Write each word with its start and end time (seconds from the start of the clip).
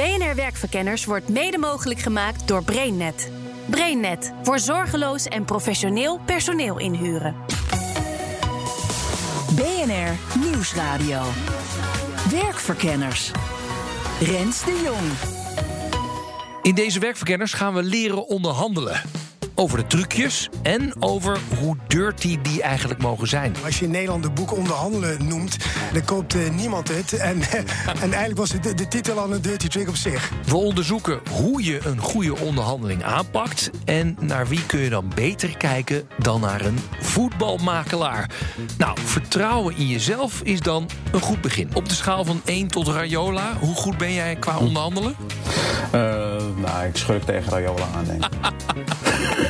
BNR 0.00 0.34
Werkverkenners 0.34 1.04
wordt 1.04 1.28
mede 1.28 1.58
mogelijk 1.58 2.00
gemaakt 2.00 2.48
door 2.48 2.64
BrainNet. 2.64 3.30
BrainNet 3.66 4.32
voor 4.42 4.58
zorgeloos 4.58 5.26
en 5.26 5.44
professioneel 5.44 6.20
personeel 6.24 6.78
inhuren. 6.78 7.36
BNR 9.54 10.38
Nieuwsradio. 10.44 11.22
Werkverkenners. 12.30 13.30
Rens 14.20 14.64
de 14.64 14.80
Jong. 14.84 15.36
In 16.62 16.74
deze 16.74 16.98
werkverkenners 16.98 17.52
gaan 17.52 17.74
we 17.74 17.82
leren 17.82 18.26
onderhandelen. 18.26 19.00
Over 19.60 19.78
de 19.78 19.86
trucjes 19.86 20.48
en 20.62 20.92
over 21.02 21.38
hoe 21.58 21.76
dirty 21.86 22.38
die 22.42 22.62
eigenlijk 22.62 23.02
mogen 23.02 23.28
zijn. 23.28 23.54
Als 23.64 23.78
je 23.78 23.84
in 23.84 23.90
Nederland 23.90 24.22
de 24.22 24.30
boek 24.30 24.56
Onderhandelen 24.56 25.26
noemt, 25.28 25.56
dan 25.92 26.04
koopt 26.04 26.34
eh, 26.34 26.50
niemand 26.50 26.88
het. 26.88 27.12
En, 27.12 27.42
en 28.02 28.12
eigenlijk 28.12 28.36
was 28.36 28.52
het 28.52 28.62
de, 28.62 28.74
de 28.74 28.88
titel 28.88 29.18
al 29.18 29.32
een 29.32 29.42
dirty 29.42 29.68
trick 29.68 29.88
op 29.88 29.96
zich. 29.96 30.30
We 30.44 30.56
onderzoeken 30.56 31.20
hoe 31.30 31.64
je 31.64 31.80
een 31.84 31.98
goede 31.98 32.38
onderhandeling 32.38 33.04
aanpakt. 33.04 33.70
En 33.84 34.16
naar 34.20 34.48
wie 34.48 34.66
kun 34.66 34.80
je 34.80 34.88
dan 34.88 35.12
beter 35.14 35.56
kijken 35.56 36.08
dan 36.18 36.40
naar 36.40 36.64
een 36.64 36.78
voetbalmakelaar. 37.00 38.30
Nou, 38.78 38.98
vertrouwen 39.04 39.76
in 39.76 39.86
jezelf 39.86 40.40
is 40.42 40.60
dan 40.60 40.88
een 41.12 41.20
goed 41.20 41.40
begin. 41.40 41.70
Op 41.74 41.88
de 41.88 41.94
schaal 41.94 42.24
van 42.24 42.40
1 42.44 42.68
tot 42.68 42.88
Rayola, 42.88 43.56
hoe 43.58 43.74
goed 43.74 43.98
ben 43.98 44.12
jij 44.12 44.36
qua 44.36 44.58
onderhandelen? 44.58 45.14
Eh, 45.90 46.00
nou, 46.56 46.86
ik 46.88 46.96
schurk 46.96 47.22
tegen 47.22 47.50
Rayola 47.50 47.86
aan, 47.96 48.04
denk 48.04 48.24
ik. 48.24 48.38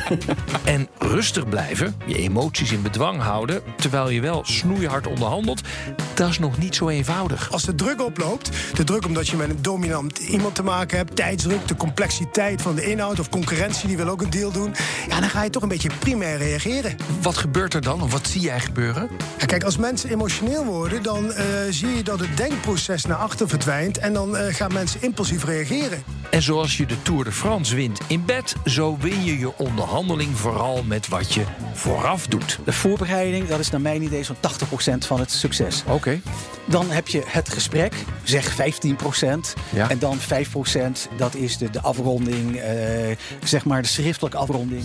En 0.63 0.87
rustig 0.97 1.49
blijven, 1.49 1.95
je 2.05 2.17
emoties 2.17 2.71
in 2.71 2.81
bedwang 2.81 3.21
houden... 3.21 3.61
terwijl 3.75 4.09
je 4.09 4.21
wel 4.21 4.41
snoeihard 4.45 5.07
onderhandelt, 5.07 5.61
dat 6.13 6.29
is 6.29 6.39
nog 6.39 6.57
niet 6.57 6.75
zo 6.75 6.89
eenvoudig. 6.89 7.51
Als 7.51 7.63
de 7.63 7.75
druk 7.75 8.01
oploopt, 8.01 8.49
de 8.75 8.83
druk 8.83 9.05
omdat 9.05 9.27
je 9.27 9.37
met 9.37 9.49
een 9.49 9.61
dominant 9.61 10.17
iemand 10.17 10.55
te 10.55 10.63
maken 10.63 10.97
hebt, 10.97 11.15
tijdsdruk, 11.15 11.67
de 11.67 11.75
complexiteit 11.75 12.61
van 12.61 12.75
de 12.75 12.89
inhoud 12.89 13.19
of 13.19 13.29
concurrentie 13.29 13.87
die 13.87 13.97
wil 13.97 14.07
ook 14.07 14.21
een 14.21 14.29
deal 14.29 14.51
doen, 14.51 14.73
ja, 15.07 15.19
dan 15.19 15.29
ga 15.29 15.43
je 15.43 15.49
toch 15.49 15.61
een 15.61 15.69
beetje 15.69 15.89
primair 15.99 16.37
reageren. 16.37 16.95
Wat 17.21 17.37
gebeurt 17.37 17.73
er 17.73 17.81
dan? 17.81 18.01
Of 18.01 18.11
wat 18.11 18.27
zie 18.27 18.41
jij 18.41 18.59
gebeuren? 18.59 19.09
Ja, 19.37 19.45
kijk, 19.45 19.63
als 19.63 19.77
mensen 19.77 20.09
emotioneel 20.09 20.65
worden, 20.65 21.03
dan 21.03 21.33
eh, 21.33 21.45
zie 21.69 21.95
je 21.95 22.03
dat 22.03 22.19
het 22.19 22.37
denkproces 22.37 23.05
naar 23.05 23.17
achter 23.17 23.47
verdwijnt 23.47 23.97
en 23.97 24.13
dan 24.13 24.37
eh, 24.37 24.55
gaan 24.55 24.73
mensen 24.73 25.01
impulsief 25.01 25.43
reageren. 25.43 26.03
En 26.29 26.41
zoals 26.41 26.77
je 26.77 26.85
de 26.85 27.01
Tour 27.01 27.23
de 27.23 27.31
France 27.31 27.75
wint 27.75 27.99
in 28.07 28.25
bed... 28.25 28.55
zo 28.65 28.97
win 28.99 29.23
je 29.23 29.39
je 29.39 29.57
onderhandeling 29.57 29.90
vooral 30.33 30.83
met 30.83 31.07
wat 31.07 31.33
je 31.33 31.43
vooraf 31.73 32.27
doet. 32.27 32.59
De 32.65 32.73
voorbereiding, 32.73 33.47
dat 33.47 33.59
is 33.59 33.69
naar 33.69 33.81
mijn 33.81 34.01
idee 34.01 34.23
zo'n 34.23 34.35
80% 34.35 34.97
van 34.97 35.19
het 35.19 35.31
succes. 35.31 35.83
Oké. 35.87 36.21
Dan 36.65 36.89
heb 36.89 37.07
je 37.07 37.23
het 37.25 37.49
gesprek, 37.49 37.93
zeg 38.23 38.55
15%. 38.55 38.55
Ja. 39.69 39.89
En 39.89 39.99
dan 39.99 40.17
5%, 40.19 40.21
dat 41.17 41.35
is 41.35 41.57
de, 41.57 41.69
de 41.69 41.81
afronding, 41.81 42.55
eh, 42.55 43.17
zeg 43.43 43.65
maar 43.65 43.81
de 43.81 43.87
schriftelijke 43.87 44.37
afronding. 44.37 44.83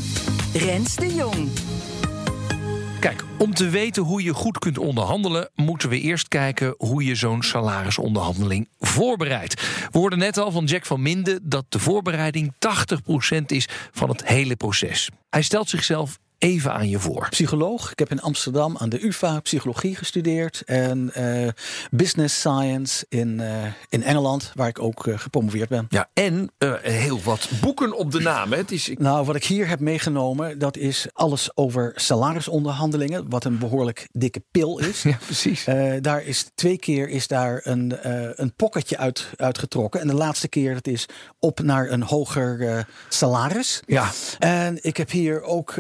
Rens 0.53 0.95
de 0.95 1.15
Jong. 1.15 1.49
Om 3.39 3.55
te 3.55 3.69
weten 3.69 4.03
hoe 4.03 4.23
je 4.23 4.35
goed 4.35 4.59
kunt 4.59 4.79
onderhandelen... 4.79 5.51
moeten 5.55 5.89
we 5.89 6.01
eerst 6.01 6.29
kijken 6.29 6.75
hoe 6.79 7.05
je 7.05 7.15
zo'n 7.15 7.43
salarisonderhandeling 7.43 8.69
voorbereidt. 8.79 9.55
We 9.91 9.99
hoorden 9.99 10.19
net 10.19 10.39
al 10.39 10.51
van 10.51 10.65
Jack 10.65 10.87
van 10.87 11.03
Minden... 11.03 11.41
dat 11.43 11.65
de 11.69 11.79
voorbereiding 11.79 12.55
80% 12.55 13.39
is 13.47 13.69
van 13.93 14.09
het 14.09 14.27
hele 14.27 14.57
proces. 14.57 15.11
Hij 15.31 15.43
stelt 15.43 15.69
zichzelf 15.69 16.19
even 16.39 16.73
aan 16.73 16.89
je 16.89 16.99
voor. 16.99 17.27
Psycholoog. 17.31 17.91
Ik 17.91 17.99
heb 17.99 18.11
in 18.11 18.21
Amsterdam 18.21 18.77
aan 18.77 18.89
de 18.89 19.05
UvA 19.05 19.41
psychologie 19.41 19.97
gestudeerd. 19.97 20.63
En 20.67 21.15
eh, 21.15 21.49
business 21.91 22.39
science 22.39 23.07
in, 23.09 23.41
eh, 23.41 23.65
in 23.89 24.03
Engeland, 24.03 24.53
waar 24.55 24.69
ik 24.69 24.79
ook 24.83 25.07
eh, 25.07 25.19
gepromoveerd 25.19 25.69
ben. 25.69 25.87
Ja, 25.89 26.09
en 26.13 26.51
heel 26.83 27.21
wat 27.23 27.49
boeken 27.61 27.97
op 27.97 28.13
de 28.13 28.21
naam. 28.21 28.51
hè. 28.53 28.57
Het 28.57 28.71
is, 28.71 28.91
Nou, 28.99 29.27
wat 29.27 29.37
ik 29.37 29.45
hier 29.45 29.69
heb 29.69 29.81
meegenomen, 29.81 30.59
dat 30.59 30.77
is 30.77 31.07
alles 31.13 31.57
over 31.57 31.93
salarisonderhandelingen. 31.95 33.29
Wat 33.29 33.45
een 33.45 33.59
behoorlijk 33.59 34.09
dikke 34.13 34.43
pil 34.51 34.79
is. 34.79 35.03
ja, 35.13 35.19
precies. 35.25 35.65
Daar 36.01 36.25
is 36.25 36.51
twee 36.55 36.79
keer 36.79 37.09
is 37.09 37.27
daar 37.27 37.61
een, 37.65 37.95
een 38.43 38.55
pocketje 38.55 38.97
uit, 38.97 39.31
uitgetrokken. 39.37 40.01
En 40.01 40.07
de 40.07 40.15
laatste 40.15 40.49
keer 40.49 40.75
dat 40.75 40.87
is 40.87 41.07
op 41.39 41.61
naar 41.63 41.91
een 41.91 42.03
hoger 42.03 42.87
salaris. 43.09 43.83
Ja. 43.87 44.11
En 44.39 44.79
ik 44.83 44.97
heb 44.97 45.11
hier 45.11 45.43
ook 45.43 45.75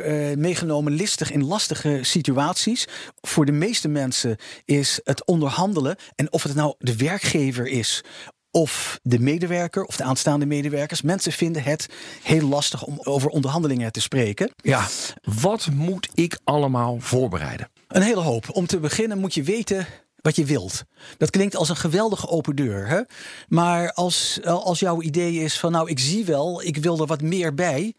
meegenomen 0.46 0.92
listig 0.92 1.30
in 1.30 1.44
lastige 1.44 1.98
situaties. 2.02 2.86
Voor 3.20 3.44
de 3.44 3.52
meeste 3.52 3.88
mensen 3.88 4.36
is 4.64 5.00
het 5.04 5.24
onderhandelen. 5.24 5.96
En 6.14 6.32
of 6.32 6.42
het 6.42 6.54
nou 6.54 6.74
de 6.78 6.96
werkgever 6.96 7.66
is. 7.66 8.04
Of 8.50 8.98
de 9.02 9.18
medewerker 9.18 9.84
of 9.84 9.96
de 9.96 10.04
aanstaande 10.04 10.46
medewerkers. 10.46 11.02
Mensen 11.02 11.32
vinden 11.32 11.62
het 11.62 11.86
heel 12.22 12.48
lastig 12.48 12.84
om 12.84 12.98
over 13.02 13.28
onderhandelingen 13.28 13.92
te 13.92 14.00
spreken. 14.00 14.50
Ja, 14.56 14.86
wat 15.22 15.68
moet 15.72 16.08
ik 16.14 16.38
allemaal 16.44 16.96
voorbereiden? 17.00 17.70
Een 17.88 18.02
hele 18.02 18.20
hoop. 18.20 18.48
Om 18.50 18.66
te 18.66 18.78
beginnen 18.78 19.18
moet 19.18 19.34
je 19.34 19.42
weten 19.42 19.86
wat 20.26 20.36
je 20.36 20.44
wilt. 20.44 20.84
Dat 21.18 21.30
klinkt 21.30 21.56
als 21.56 21.68
een 21.68 21.76
geweldige 21.76 22.28
open 22.28 22.56
deur. 22.56 22.86
Hè? 22.86 23.00
Maar 23.48 23.92
als, 23.92 24.40
als 24.44 24.80
jouw 24.80 25.02
idee 25.02 25.34
is 25.34 25.58
van 25.58 25.72
nou, 25.72 25.90
ik 25.90 25.98
zie 25.98 26.24
wel, 26.24 26.62
ik 26.62 26.76
wil 26.76 27.00
er 27.00 27.06
wat 27.06 27.22
meer 27.22 27.54
bij. 27.54 27.94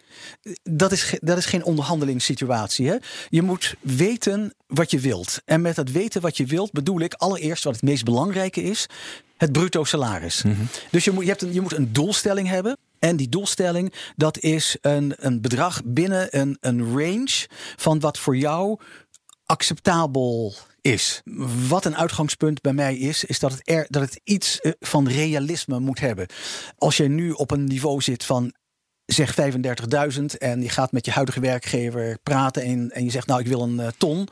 Dat 0.63 0.91
is, 0.91 1.13
dat 1.19 1.37
is 1.37 1.45
geen 1.45 1.63
onderhandelingssituatie. 1.63 2.87
Hè? 2.87 2.95
Je 3.29 3.41
moet 3.41 3.75
weten 3.81 4.53
wat 4.67 4.91
je 4.91 4.99
wilt. 4.99 5.41
En 5.45 5.61
met 5.61 5.75
dat 5.75 5.89
weten 5.89 6.21
wat 6.21 6.37
je 6.37 6.45
wilt 6.45 6.71
bedoel 6.71 6.99
ik 6.99 7.13
allereerst 7.13 7.63
wat 7.63 7.73
het 7.73 7.83
meest 7.83 8.03
belangrijke 8.03 8.63
is. 8.63 8.85
Het 9.37 9.51
bruto 9.51 9.83
salaris. 9.83 10.43
Dus 10.91 11.05
je 11.05 11.11
moet, 11.11 11.23
je, 11.23 11.29
hebt 11.29 11.41
een, 11.41 11.53
je 11.53 11.61
moet 11.61 11.73
een 11.73 11.93
doelstelling 11.93 12.47
hebben. 12.47 12.77
En 12.99 13.15
die 13.15 13.29
doelstelling, 13.29 13.93
dat 14.15 14.39
is 14.39 14.77
een, 14.81 15.13
een 15.17 15.41
bedrag 15.41 15.81
binnen 15.85 16.39
een, 16.39 16.57
een 16.59 16.97
range 16.97 17.47
van 17.75 17.99
wat 17.99 18.17
voor 18.17 18.37
jou 18.37 18.79
acceptabel 19.45 20.55
is. 20.91 21.21
Wat 21.67 21.85
een 21.85 21.95
uitgangspunt 21.95 22.61
bij 22.61 22.73
mij 22.73 22.97
is, 22.97 23.23
is 23.23 23.39
dat 23.39 23.51
het, 23.51 23.61
er, 23.63 23.85
dat 23.89 24.01
het 24.01 24.19
iets 24.23 24.59
eh, 24.59 24.71
van 24.79 25.07
realisme 25.07 25.79
moet 25.79 25.99
hebben. 25.99 26.27
Als 26.77 26.97
je 26.97 27.07
nu 27.07 27.31
op 27.31 27.51
een 27.51 27.63
niveau 27.63 28.01
zit 28.01 28.23
van 28.23 28.53
zeg 29.05 29.35
35.000 30.15 30.23
en 30.37 30.61
je 30.61 30.69
gaat 30.69 30.91
met 30.91 31.05
je 31.05 31.11
huidige 31.11 31.39
werkgever 31.39 32.17
praten 32.23 32.63
en, 32.63 32.91
en 32.91 33.03
je 33.03 33.11
zegt 33.11 33.27
nou 33.27 33.39
ik 33.39 33.47
wil 33.47 33.61
een 33.61 33.79
eh, 33.79 33.87
ton. 33.97 34.27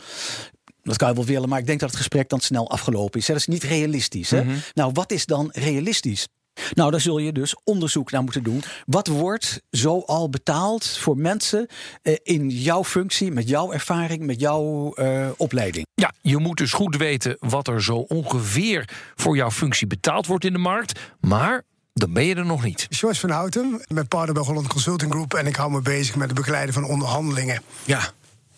Dat 0.83 0.97
kan 0.97 1.09
je 1.09 1.15
wel 1.15 1.25
willen, 1.25 1.49
maar 1.49 1.59
ik 1.59 1.65
denk 1.65 1.79
dat 1.79 1.89
het 1.89 1.97
gesprek 1.97 2.29
dan 2.29 2.39
snel 2.39 2.69
afgelopen 2.69 3.19
is. 3.19 3.25
Dat 3.25 3.35
is 3.35 3.47
niet 3.47 3.63
realistisch. 3.63 4.29
Hè? 4.29 4.43
Nou, 4.73 4.91
wat 4.93 5.11
is 5.11 5.25
dan 5.25 5.49
realistisch? 5.51 6.27
Nou, 6.73 6.91
daar 6.91 7.01
zul 7.01 7.17
je 7.17 7.31
dus 7.31 7.55
onderzoek 7.63 8.11
naar 8.11 8.23
moeten 8.23 8.43
doen. 8.43 8.63
Wat 8.85 9.07
wordt 9.07 9.61
zo 9.71 9.99
al 9.99 10.29
betaald 10.29 10.87
voor 10.87 11.17
mensen 11.17 11.67
eh, 12.01 12.15
in 12.23 12.49
jouw 12.49 12.83
functie, 12.83 13.31
met 13.31 13.49
jouw 13.49 13.71
ervaring, 13.71 14.25
met 14.25 14.39
jouw 14.39 14.93
eh, 14.93 15.29
opleiding? 15.37 15.85
Ja, 15.93 16.13
je 16.21 16.37
moet 16.37 16.57
dus 16.57 16.73
goed 16.73 16.95
weten 16.95 17.37
wat 17.39 17.67
er 17.67 17.83
zo 17.83 17.95
ongeveer 17.95 18.89
voor 19.15 19.35
jouw 19.35 19.51
functie 19.51 19.87
betaald 19.87 20.27
wordt 20.27 20.45
in 20.45 20.53
de 20.53 20.59
markt. 20.59 20.99
Maar 21.19 21.63
dan 21.93 22.13
ben 22.13 22.25
je 22.25 22.35
er 22.35 22.45
nog 22.45 22.63
niet. 22.63 22.87
Joyce 22.89 23.19
van 23.19 23.29
Houten, 23.29 23.73
ik 23.87 23.95
ben 23.95 24.07
partner 24.07 24.33
bij 24.33 24.43
Holland 24.43 24.67
Consulting 24.67 25.11
Group 25.11 25.33
en 25.33 25.47
ik 25.47 25.55
hou 25.55 25.71
me 25.71 25.81
bezig 25.81 26.15
met 26.15 26.27
het 26.27 26.37
begeleiden 26.37 26.73
van 26.73 26.83
onderhandelingen. 26.83 27.61
Ja. 27.85 28.11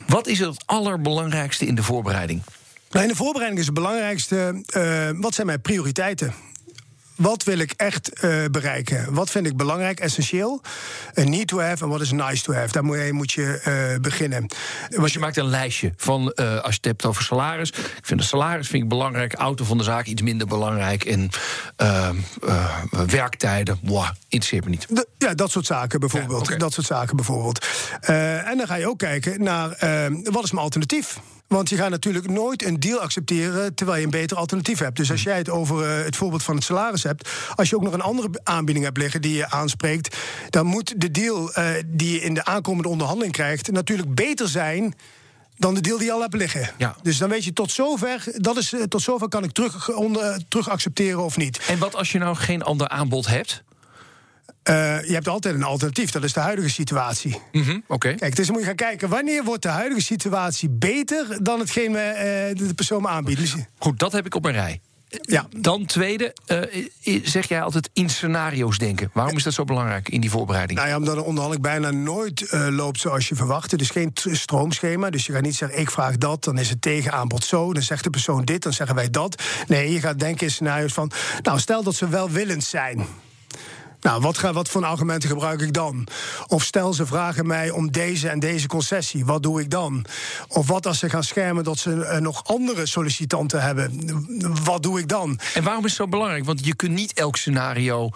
Wat 0.07 0.27
is 0.27 0.39
het 0.39 0.63
allerbelangrijkste 0.65 1.65
in 1.65 1.75
de 1.75 1.83
voorbereiding? 1.83 2.41
Nou, 2.89 3.03
in 3.03 3.11
de 3.11 3.17
voorbereiding 3.17 3.59
is 3.59 3.65
het 3.65 3.75
belangrijkste, 3.75 4.63
eh, 4.67 5.21
wat 5.21 5.33
zijn 5.33 5.47
mijn 5.47 5.61
prioriteiten? 5.61 6.33
Wat 7.17 7.43
wil 7.43 7.57
ik 7.57 7.73
echt 7.77 8.13
eh, 8.13 8.45
bereiken? 8.51 9.13
Wat 9.13 9.29
vind 9.29 9.45
ik 9.45 9.57
belangrijk, 9.57 9.99
essentieel? 9.99 10.61
Een 11.13 11.29
need 11.29 11.47
to 11.47 11.59
have 11.59 11.83
en 11.83 11.89
wat 11.89 12.01
is 12.01 12.11
nice 12.11 12.43
to 12.43 12.53
have? 12.53 12.71
Daar 12.71 12.83
moet 12.83 12.97
je, 12.97 13.13
moet 13.13 13.31
je 13.31 13.59
eh, 13.63 13.99
beginnen. 14.01 14.45
Dus 14.89 15.13
je 15.13 15.19
maakt 15.19 15.37
een 15.37 15.49
lijstje 15.49 15.93
van, 15.97 16.31
eh, 16.31 16.55
als 16.55 16.63
je 16.63 16.77
het 16.77 16.85
hebt 16.85 17.05
over 17.05 17.23
salaris. 17.23 17.69
Ik 17.69 17.99
vind 18.01 18.19
de 18.19 18.25
salaris 18.25 18.67
vind 18.67 18.83
ik 18.83 18.89
belangrijk, 18.89 19.33
auto 19.33 19.65
van 19.65 19.77
de 19.77 19.83
zaak 19.83 20.05
iets 20.05 20.21
minder 20.21 20.47
belangrijk. 20.47 21.03
En 21.05 21.29
werktijden, 23.07 23.79
wow, 23.83 24.07
interesseert 24.27 24.63
me 24.63 24.69
niet. 24.69 24.85
De- 24.89 25.07
ja, 25.17 25.33
dat 25.33 25.51
soort 25.51 25.65
zaken 25.65 25.99
bijvoorbeeld. 25.99 26.47
Ja. 26.47 26.57
Dat 26.57 26.73
soort 26.73 26.87
zaken 26.87 27.15
bijvoorbeeld. 27.15 27.65
En 27.99 28.57
dan 28.57 28.67
ga 28.67 28.75
je 28.75 28.87
ook 28.87 28.97
kijken 28.97 29.43
naar 29.43 29.67
wat 30.23 30.43
is 30.43 30.51
mijn 30.51 30.63
alternatief? 30.63 31.19
Want 31.47 31.69
je 31.69 31.75
gaat 31.75 31.89
natuurlijk 31.89 32.29
nooit 32.29 32.65
een 32.65 32.79
deal 32.79 32.99
accepteren 32.99 33.75
terwijl 33.75 33.97
je 33.97 34.05
een 34.05 34.11
beter 34.11 34.37
alternatief 34.37 34.79
hebt. 34.79 34.97
Dus 34.97 35.11
als 35.11 35.23
jij 35.23 35.37
het 35.37 35.49
over 35.49 35.83
eh, 35.83 36.05
het 36.05 36.15
voorbeeld 36.15 36.43
van 36.43 36.55
het 36.55 36.63
salaris 36.63 37.03
hebt, 37.03 37.29
als 37.55 37.69
je 37.69 37.75
ook 37.75 37.83
nog 37.83 37.93
een 37.93 38.01
andere 38.01 38.29
aanbieding 38.43 38.85
hebt 38.85 38.97
liggen 38.97 39.21
die 39.21 39.35
je 39.35 39.49
aanspreekt, 39.49 40.17
dan 40.49 40.65
moet 40.65 41.01
de 41.01 41.11
deal 41.11 41.53
eh, 41.53 41.65
die 41.85 42.11
je 42.11 42.21
in 42.21 42.33
de 42.33 42.45
aankomende 42.45 42.89
onderhandeling 42.89 43.33
krijgt 43.33 43.71
natuurlijk 43.71 44.15
beter 44.15 44.47
zijn 44.47 44.95
dan 45.57 45.73
de 45.73 45.81
deal 45.81 45.97
die 45.97 46.07
je 46.07 46.13
al 46.13 46.21
hebt 46.21 46.33
liggen. 46.35 46.69
Ja. 46.77 46.95
Dus 47.01 47.17
dan 47.17 47.29
weet 47.29 47.43
je 47.43 47.53
tot 47.53 47.71
zover, 47.71 48.23
dat 48.35 48.57
is, 48.57 48.73
eh, 48.73 48.83
tot 48.83 49.01
zover 49.01 49.29
kan 49.29 49.43
ik 49.43 49.51
terug, 49.51 49.89
onder, 49.95 50.39
terug 50.47 50.69
accepteren 50.69 51.23
of 51.23 51.37
niet. 51.37 51.59
En 51.67 51.79
wat 51.79 51.95
als 51.95 52.11
je 52.11 52.17
nou 52.17 52.35
geen 52.35 52.63
ander 52.63 52.87
aanbod 52.87 53.27
hebt? 53.27 53.63
Eh, 54.67 55.03
je 55.07 55.13
hebt 55.13 55.27
altijd 55.27 55.55
een 55.55 55.63
alternatief, 55.63 56.11
dat 56.11 56.23
is 56.23 56.33
de 56.33 56.39
huidige 56.39 56.69
situatie. 56.69 57.41
Mhm, 57.51 57.79
Oké. 57.87 58.13
Kijk, 58.13 58.35
dus 58.35 58.49
moet 58.49 58.59
je 58.59 58.65
gaan 58.65 58.75
kijken 58.75 59.09
wanneer 59.09 59.43
wordt 59.43 59.61
de 59.63 59.69
huidige 59.69 60.01
situatie 60.01 60.69
beter 60.69 61.43
dan 61.43 61.59
hetgeen 61.59 61.91
we, 61.91 61.99
eh, 61.99 62.67
de 62.67 62.73
persoon 62.73 63.01
me 63.01 63.07
aanbiedt. 63.07 63.39
Dus, 63.39 63.55
Goed, 63.77 63.99
dat 63.99 64.11
heb 64.11 64.25
ik 64.25 64.35
op 64.35 64.43
mijn 64.43 64.55
rij. 64.55 64.79
ja, 65.21 65.47
Dan 65.57 65.85
tweede, 65.85 66.35
eh, 66.45 67.21
zeg 67.23 67.47
jij 67.47 67.61
altijd 67.61 67.89
in 67.93 68.09
scenario's 68.09 68.77
denken. 68.77 69.09
Waarom 69.13 69.35
is 69.35 69.43
dat 69.43 69.53
zo 69.53 69.63
belangrijk 69.63 70.09
in 70.09 70.21
die 70.21 70.29
voorbereiding? 70.29 70.79
Nou 70.79 70.91
ja, 70.91 70.97
omdat 70.97 71.15
een 71.15 71.23
onderhandeling 71.23 71.61
bijna 71.67 71.91
nooit 71.91 72.47
loopt 72.69 72.99
zoals 72.99 73.27
je 73.29 73.35
verwacht. 73.35 73.71
Het 73.71 73.81
is 73.81 73.89
geen 73.89 74.11
stroomschema, 74.13 75.09
dus 75.09 75.25
je 75.25 75.33
gaat 75.33 75.41
niet 75.41 75.55
zeggen... 75.55 75.79
ik 75.79 75.91
vraag 75.91 76.17
dat, 76.17 76.43
dan 76.43 76.57
is 76.57 76.69
het 76.69 76.81
tegenaanbod 76.81 77.43
zo. 77.43 77.73
Dan 77.73 77.83
zegt 77.83 78.03
de 78.03 78.09
persoon 78.09 78.45
dit, 78.45 78.63
dan 78.63 78.73
zeggen 78.73 78.95
wij 78.95 79.09
dat. 79.09 79.43
Nee, 79.67 79.91
je 79.91 79.99
gaat 79.99 80.19
denken 80.19 80.45
in 80.45 80.51
scenario's 80.51 80.93
van... 80.93 81.11
nou, 81.41 81.59
stel 81.59 81.83
dat 81.83 81.95
ze 81.95 82.09
welwillend 82.09 82.63
zijn... 82.63 83.05
Nou, 84.01 84.21
wat, 84.21 84.37
ga, 84.37 84.53
wat 84.53 84.69
voor 84.69 84.85
argumenten 84.85 85.29
gebruik 85.29 85.61
ik 85.61 85.73
dan? 85.73 86.07
Of 86.47 86.63
stel 86.63 86.93
ze 86.93 87.05
vragen 87.05 87.47
mij 87.47 87.69
om 87.69 87.91
deze 87.91 88.29
en 88.29 88.39
deze 88.39 88.67
concessie, 88.67 89.25
wat 89.25 89.43
doe 89.43 89.61
ik 89.61 89.69
dan? 89.69 90.05
Of 90.47 90.67
wat 90.67 90.85
als 90.85 90.99
ze 90.99 91.09
gaan 91.09 91.23
schermen 91.23 91.63
dat 91.63 91.77
ze 91.77 92.05
eh, 92.05 92.19
nog 92.19 92.43
andere 92.43 92.85
sollicitanten 92.85 93.61
hebben, 93.61 93.91
wat 94.63 94.83
doe 94.83 94.99
ik 94.99 95.07
dan? 95.07 95.39
En 95.53 95.63
waarom 95.63 95.85
is 95.85 95.91
het 95.91 95.99
zo 95.99 96.07
belangrijk? 96.07 96.45
Want 96.45 96.65
je 96.65 96.75
kunt 96.75 96.93
niet 96.93 97.13
elk 97.13 97.37
scenario 97.37 98.09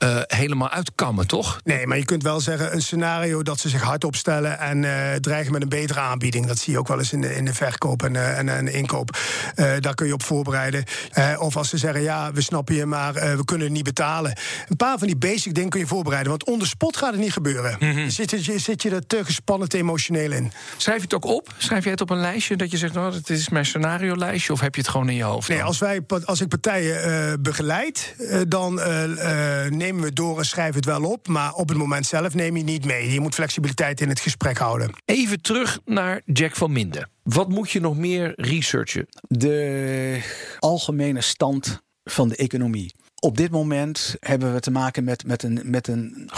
eh, 0.00 0.20
helemaal 0.26 0.70
uitkammen, 0.70 1.26
toch? 1.26 1.60
Nee, 1.64 1.86
maar 1.86 1.96
je 1.96 2.04
kunt 2.04 2.22
wel 2.22 2.40
zeggen 2.40 2.74
een 2.74 2.82
scenario 2.82 3.42
dat 3.42 3.60
ze 3.60 3.68
zich 3.68 3.82
hard 3.82 4.04
opstellen 4.04 4.58
en 4.58 4.84
eh, 4.84 5.16
dreigen 5.16 5.52
met 5.52 5.62
een 5.62 5.68
betere 5.68 6.00
aanbieding. 6.00 6.46
Dat 6.46 6.58
zie 6.58 6.72
je 6.72 6.78
ook 6.78 6.88
wel 6.88 6.98
eens 6.98 7.12
in 7.12 7.20
de, 7.20 7.34
in 7.34 7.44
de 7.44 7.54
verkoop 7.54 8.02
en, 8.02 8.16
eh, 8.16 8.38
en, 8.38 8.48
en 8.48 8.64
de 8.64 8.72
inkoop. 8.72 9.18
Eh, 9.54 9.72
daar 9.80 9.94
kun 9.94 10.06
je 10.06 10.12
op 10.12 10.22
voorbereiden. 10.22 10.84
Eh, 11.12 11.36
of 11.38 11.56
als 11.56 11.68
ze 11.68 11.76
zeggen, 11.76 12.02
ja, 12.02 12.32
we 12.32 12.40
snappen 12.40 12.74
je, 12.74 12.86
maar 12.86 13.14
eh, 13.14 13.34
we 13.36 13.44
kunnen 13.44 13.66
het 13.66 13.76
niet 13.76 13.84
betalen. 13.84 14.36
Een 14.68 14.76
paar 14.76 14.98
van 14.98 15.06
die 15.06 15.16
basic 15.16 15.54
dingen 15.54 15.70
kun 15.70 15.80
je 15.80 15.86
voorbereiden. 15.86 16.30
Want 16.30 16.44
onder 16.44 16.66
spot 16.66 16.96
gaat 16.96 17.12
het 17.12 17.20
niet 17.20 17.32
gebeuren. 17.32 18.10
zit, 18.12 18.30
je, 18.30 18.58
zit 18.58 18.82
je 18.82 18.90
er 18.90 19.06
te 19.06 19.24
gespannen, 19.24 19.68
te 19.68 19.76
emotioneel 19.76 20.32
in? 20.32 20.52
Schrijf 20.76 20.98
je 20.98 21.04
het 21.04 21.14
ook 21.14 21.24
op? 21.24 21.54
Schrijf 21.58 21.82
jij 21.82 21.92
het 21.92 22.00
op 22.00 22.10
een 22.10 22.20
lijstje 22.20 22.56
dat 22.56 22.70
je 22.70 22.76
zegt, 22.76 22.94
nou, 22.94 23.12
dit 23.12 23.30
is 23.30 23.48
mijn 23.48 23.66
scenario-lijstje? 23.66 24.52
Of 24.52 24.60
heb 24.60 24.74
je 24.74 24.80
het 24.80 24.90
gewoon 24.90 25.08
in 25.08 25.16
je 25.16 25.22
hoofd? 25.22 25.48
Nee, 25.48 25.62
als, 25.62 25.78
wij, 25.78 26.00
als 26.24 26.40
ik 26.40 26.48
partijen 26.48 27.02
eh, 27.02 27.32
begeleid, 27.40 28.14
dan 28.48 28.80
eh, 28.80 29.64
eh, 29.64 29.70
nemen 29.90 30.08
we 30.08 30.14
door 30.14 30.38
en 30.38 30.44
schrijven 30.44 30.76
het 30.76 30.84
wel 30.84 31.04
op. 31.04 31.28
Maar 31.28 31.52
op 31.52 31.68
het 31.68 31.78
moment 31.78 32.06
zelf 32.06 32.34
neem 32.34 32.56
je 32.56 32.62
niet 32.62 32.84
mee. 32.84 33.12
Je 33.12 33.20
moet 33.20 33.34
flexibiliteit 33.34 34.00
in 34.00 34.08
het 34.08 34.20
gesprek 34.20 34.58
houden. 34.58 34.90
Even 35.04 35.42
terug 35.42 35.80
naar 35.84 36.22
Jack 36.24 36.56
van 36.56 36.72
Minden. 36.72 37.10
Wat 37.22 37.48
moet 37.48 37.70
je 37.70 37.80
nog 37.80 37.96
meer 37.96 38.32
researchen? 38.36 39.06
de 39.28 40.20
algemene 40.58 41.20
stand 41.20 41.82
van 42.04 42.28
de 42.28 42.36
economie. 42.36 42.94
Op 43.20 43.36
dit 43.36 43.50
moment 43.50 44.16
hebben 44.20 44.54
we 44.54 44.60
te 44.60 44.70
maken 44.70 45.04
met, 45.04 45.26
met 45.26 45.42
een, 45.42 45.60
met 45.64 45.88
een 45.88 46.30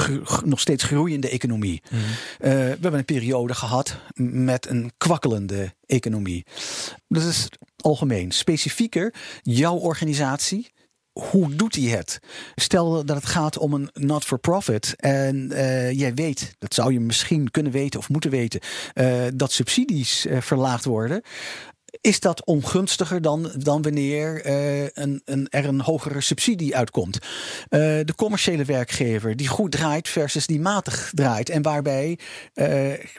nog 0.44 0.60
steeds 0.60 0.84
groeiende 0.84 1.28
economie. 1.28 1.82
Mhm. 1.90 1.96
Eh, 2.38 2.50
we 2.50 2.78
hebben 2.81 2.94
een 2.94 3.04
periode 3.04 3.54
gehad 3.54 3.96
met 4.14 4.69
een 4.69 4.93
kwakkelende 4.99 5.75
economie. 5.87 6.44
Dat 7.08 7.22
is 7.22 7.49
algemeen. 7.76 8.31
Specifieker, 8.31 9.14
jouw 9.43 9.76
organisatie. 9.76 10.72
Hoe 11.12 11.55
doet 11.55 11.75
hij 11.75 11.85
het? 11.85 12.19
Stel 12.55 13.05
dat 13.05 13.17
het 13.17 13.26
gaat 13.26 13.59
om 13.59 13.73
een 13.73 13.91
not-for-profit 13.93 14.94
en 14.97 15.53
eh, 15.53 15.93
jij 15.93 16.14
weet, 16.14 16.55
dat 16.59 16.75
zou 16.75 16.93
je 16.93 17.00
misschien 17.00 17.50
kunnen 17.50 17.73
weten 17.73 18.00
of 18.00 18.09
moeten 18.09 18.31
weten, 18.31 18.61
eh, 18.93 19.23
dat 19.35 19.53
subsidies 19.53 20.26
eh, 20.26 20.41
verlaagd 20.41 20.85
worden 20.85 21.23
is 22.00 22.20
dat 22.20 22.44
ongunstiger 22.44 23.23
dan, 23.23 23.50
dan 23.56 23.82
wanneer 23.82 24.41
een, 24.94 25.23
een, 25.25 25.49
er 25.49 25.64
een 25.64 25.81
hogere 25.81 26.20
subsidie 26.20 26.76
uitkomt. 26.76 27.19
De 27.69 28.12
commerciële 28.17 28.64
werkgever 28.64 29.37
die 29.37 29.49
goed 29.49 29.70
draait 29.70 30.09
versus 30.09 30.47
die 30.47 30.61
matig 30.61 31.11
draait. 31.14 31.49
En 31.49 31.62
waarbij 31.62 32.19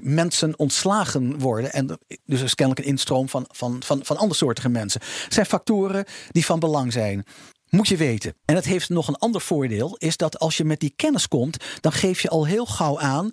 mensen 0.01 0.59
ontslagen 0.59 1.39
worden. 1.39 1.73
En 1.73 1.87
dus 2.25 2.39
er 2.39 2.45
is 2.45 2.55
kennelijk 2.55 2.85
een 2.85 2.91
instroom 2.91 3.29
van, 3.29 3.45
van, 3.51 3.81
van, 3.85 3.99
van 4.03 4.17
andersoortige 4.17 4.69
mensen. 4.69 5.01
Zijn 5.29 5.45
factoren 5.45 6.05
die 6.31 6.45
van 6.45 6.59
belang 6.59 6.93
zijn. 6.93 7.25
Moet 7.75 7.87
je 7.87 7.97
weten. 7.97 8.33
En 8.45 8.55
het 8.55 8.65
heeft 8.65 8.89
nog 8.89 9.07
een 9.07 9.15
ander 9.15 9.41
voordeel. 9.41 9.95
Is 9.97 10.17
dat 10.17 10.39
als 10.39 10.57
je 10.57 10.63
met 10.65 10.79
die 10.79 10.93
kennis 10.95 11.27
komt. 11.27 11.57
Dan 11.79 11.91
geef 11.91 12.21
je 12.21 12.29
al 12.29 12.45
heel 12.45 12.65
gauw 12.65 12.99
aan. 12.99 13.29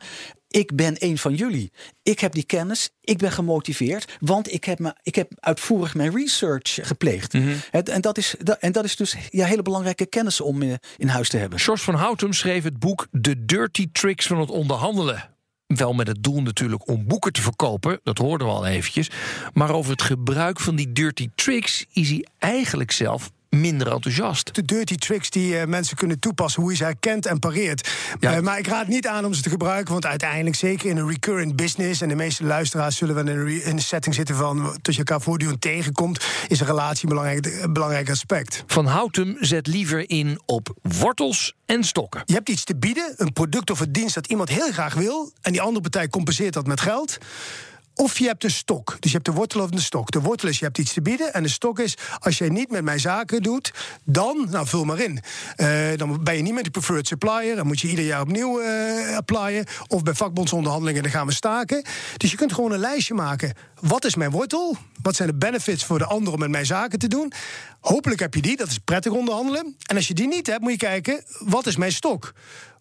Ik 0.48 0.76
ben 0.76 0.94
een 0.98 1.18
van 1.18 1.34
jullie. 1.34 1.72
Ik 2.02 2.20
heb 2.20 2.32
die 2.32 2.44
kennis. 2.44 2.90
Ik 3.00 3.18
ben 3.18 3.32
gemotiveerd. 3.32 4.16
Want 4.20 4.52
ik 4.52 4.64
heb, 4.64 4.78
me, 4.78 4.94
ik 5.02 5.14
heb 5.14 5.32
uitvoerig 5.40 5.94
mijn 5.94 6.14
research 6.16 6.78
gepleegd. 6.82 7.32
Het- 7.70 7.88
en, 7.88 8.00
dat 8.00 8.18
is, 8.18 8.34
dat- 8.38 8.58
en 8.58 8.72
dat 8.72 8.84
is 8.84 8.96
dus 8.96 9.14
ja, 9.30 9.46
hele 9.46 9.62
belangrijke 9.62 10.06
kennis 10.06 10.40
om 10.40 10.62
eh, 10.62 10.72
in 10.96 11.08
huis 11.08 11.28
te 11.28 11.36
hebben. 11.36 11.58
George 11.58 11.84
van 11.84 11.94
Houtem 11.94 12.32
schreef 12.32 12.64
het 12.64 12.78
boek 12.78 13.06
De 13.10 13.44
Dirty 13.44 13.88
Tricks 13.92 14.26
van 14.26 14.40
het 14.40 14.50
onderhandelen. 14.50 15.28
Wel 15.66 15.92
met 15.92 16.06
het 16.06 16.22
doel 16.22 16.42
natuurlijk 16.42 16.88
om 16.88 17.06
boeken 17.06 17.32
te 17.32 17.42
verkopen, 17.42 18.00
dat 18.02 18.18
hoorden 18.18 18.46
we 18.46 18.52
al 18.52 18.66
eventjes. 18.66 19.10
Maar 19.52 19.70
over 19.70 19.90
het 19.92 20.02
gebruik 20.02 20.60
van 20.60 20.76
die 20.76 20.92
dirty 20.92 21.28
tricks 21.34 21.86
is 21.92 22.08
hij 22.08 22.26
eigenlijk 22.38 22.90
zelf 22.90 23.30
minder 23.56 23.92
enthousiast. 23.92 24.54
de 24.54 24.64
dirty 24.64 24.94
tricks 24.96 25.30
die 25.30 25.58
eh, 25.58 25.66
mensen 25.66 25.96
kunnen 25.96 26.18
toepassen, 26.18 26.62
hoe 26.62 26.70
je 26.70 26.76
ze 26.76 26.84
herkent 26.84 27.26
en 27.26 27.38
pareert. 27.38 27.90
Ja. 28.20 28.34
Eh, 28.34 28.40
maar 28.42 28.58
ik 28.58 28.66
raad 28.66 28.86
niet 28.86 29.06
aan 29.06 29.24
om 29.24 29.34
ze 29.34 29.42
te 29.42 29.50
gebruiken, 29.50 29.92
want 29.92 30.06
uiteindelijk, 30.06 30.56
zeker 30.56 30.90
in 30.90 30.96
een 30.96 31.08
recurrent 31.08 31.56
business, 31.56 32.00
en 32.00 32.08
de 32.08 32.14
meeste 32.14 32.44
luisteraars 32.44 32.96
zullen 32.96 33.14
wel 33.14 33.26
in 33.26 33.36
een, 33.36 33.44
re- 33.44 33.52
in 33.52 33.72
een 33.72 33.82
setting 33.82 34.14
zitten 34.14 34.36
van 34.36 34.78
dat 34.82 34.92
je 34.94 34.98
elkaar 34.98 35.20
voortdurend 35.20 35.60
tegenkomt, 35.60 36.24
is 36.48 36.60
een 36.60 36.66
relatie 36.66 37.02
een 37.02 37.08
belangrijk, 37.08 37.62
een 37.62 37.72
belangrijk 37.72 38.10
aspect. 38.10 38.64
Van 38.66 38.86
Houtem 38.86 39.36
zet 39.40 39.66
liever 39.66 40.10
in 40.10 40.40
op 40.46 40.74
wortels 40.82 41.54
en 41.66 41.84
stokken. 41.84 42.22
Je 42.24 42.34
hebt 42.34 42.48
iets 42.48 42.64
te 42.64 42.76
bieden, 42.76 43.14
een 43.16 43.32
product 43.32 43.70
of 43.70 43.80
een 43.80 43.92
dienst 43.92 44.14
dat 44.14 44.26
iemand 44.26 44.48
heel 44.48 44.72
graag 44.72 44.94
wil, 44.94 45.32
en 45.40 45.52
die 45.52 45.60
andere 45.60 45.80
partij 45.80 46.08
compenseert 46.08 46.54
dat 46.54 46.66
met 46.66 46.80
geld. 46.80 47.18
Of 48.00 48.18
je 48.18 48.26
hebt 48.26 48.44
een 48.44 48.50
stok. 48.50 48.96
Dus 49.00 49.10
je 49.10 49.16
hebt 49.16 49.28
de 49.28 49.32
wortel 49.32 49.60
of 49.62 49.70
de 49.70 49.80
stok. 49.80 50.10
De 50.10 50.20
wortel 50.20 50.48
is 50.48 50.58
je 50.58 50.64
hebt 50.64 50.78
iets 50.78 50.92
te 50.92 51.02
bieden. 51.02 51.32
En 51.34 51.42
de 51.42 51.48
stok 51.48 51.78
is 51.78 51.96
als 52.18 52.38
jij 52.38 52.48
niet 52.48 52.70
met 52.70 52.84
mij 52.84 52.98
zaken 52.98 53.42
doet, 53.42 53.72
dan, 54.04 54.46
nou 54.50 54.66
vul 54.66 54.84
maar 54.84 55.00
in. 55.00 55.20
Eh, 55.56 55.68
dan 55.96 56.22
ben 56.24 56.36
je 56.36 56.42
niet 56.42 56.54
met 56.54 56.64
de 56.64 56.70
preferred 56.70 57.06
supplier. 57.06 57.56
Dan 57.56 57.66
moet 57.66 57.80
je 57.80 57.88
ieder 57.88 58.04
jaar 58.04 58.20
opnieuw 58.20 58.60
eh 58.60 59.16
applyen. 59.16 59.66
Of 59.86 60.02
bij 60.02 60.14
vakbondsonderhandelingen, 60.14 61.02
dan 61.02 61.12
gaan 61.12 61.26
we 61.26 61.32
staken. 61.32 61.84
Dus 62.16 62.30
je 62.30 62.36
kunt 62.36 62.52
gewoon 62.52 62.72
een 62.72 62.78
lijstje 62.78 63.14
maken. 63.14 63.54
Wat 63.80 64.04
is 64.04 64.14
mijn 64.14 64.30
wortel? 64.30 64.76
Wat 65.02 65.16
zijn 65.16 65.28
de 65.28 65.34
benefits 65.34 65.84
voor 65.84 65.98
de 65.98 66.06
ander 66.06 66.32
om 66.32 66.38
met 66.38 66.50
mij 66.50 66.64
zaken 66.64 66.98
te 66.98 67.08
doen? 67.08 67.32
Hopelijk 67.80 68.20
heb 68.20 68.34
je 68.34 68.42
die, 68.42 68.56
dat 68.56 68.68
is 68.68 68.78
prettig 68.78 69.12
onderhandelen. 69.12 69.76
En 69.86 69.96
als 69.96 70.08
je 70.08 70.14
die 70.14 70.28
niet 70.28 70.46
hebt, 70.46 70.60
moet 70.60 70.70
je 70.70 70.76
kijken, 70.76 71.24
wat 71.38 71.66
is 71.66 71.76
mijn 71.76 71.92
stok? 71.92 72.32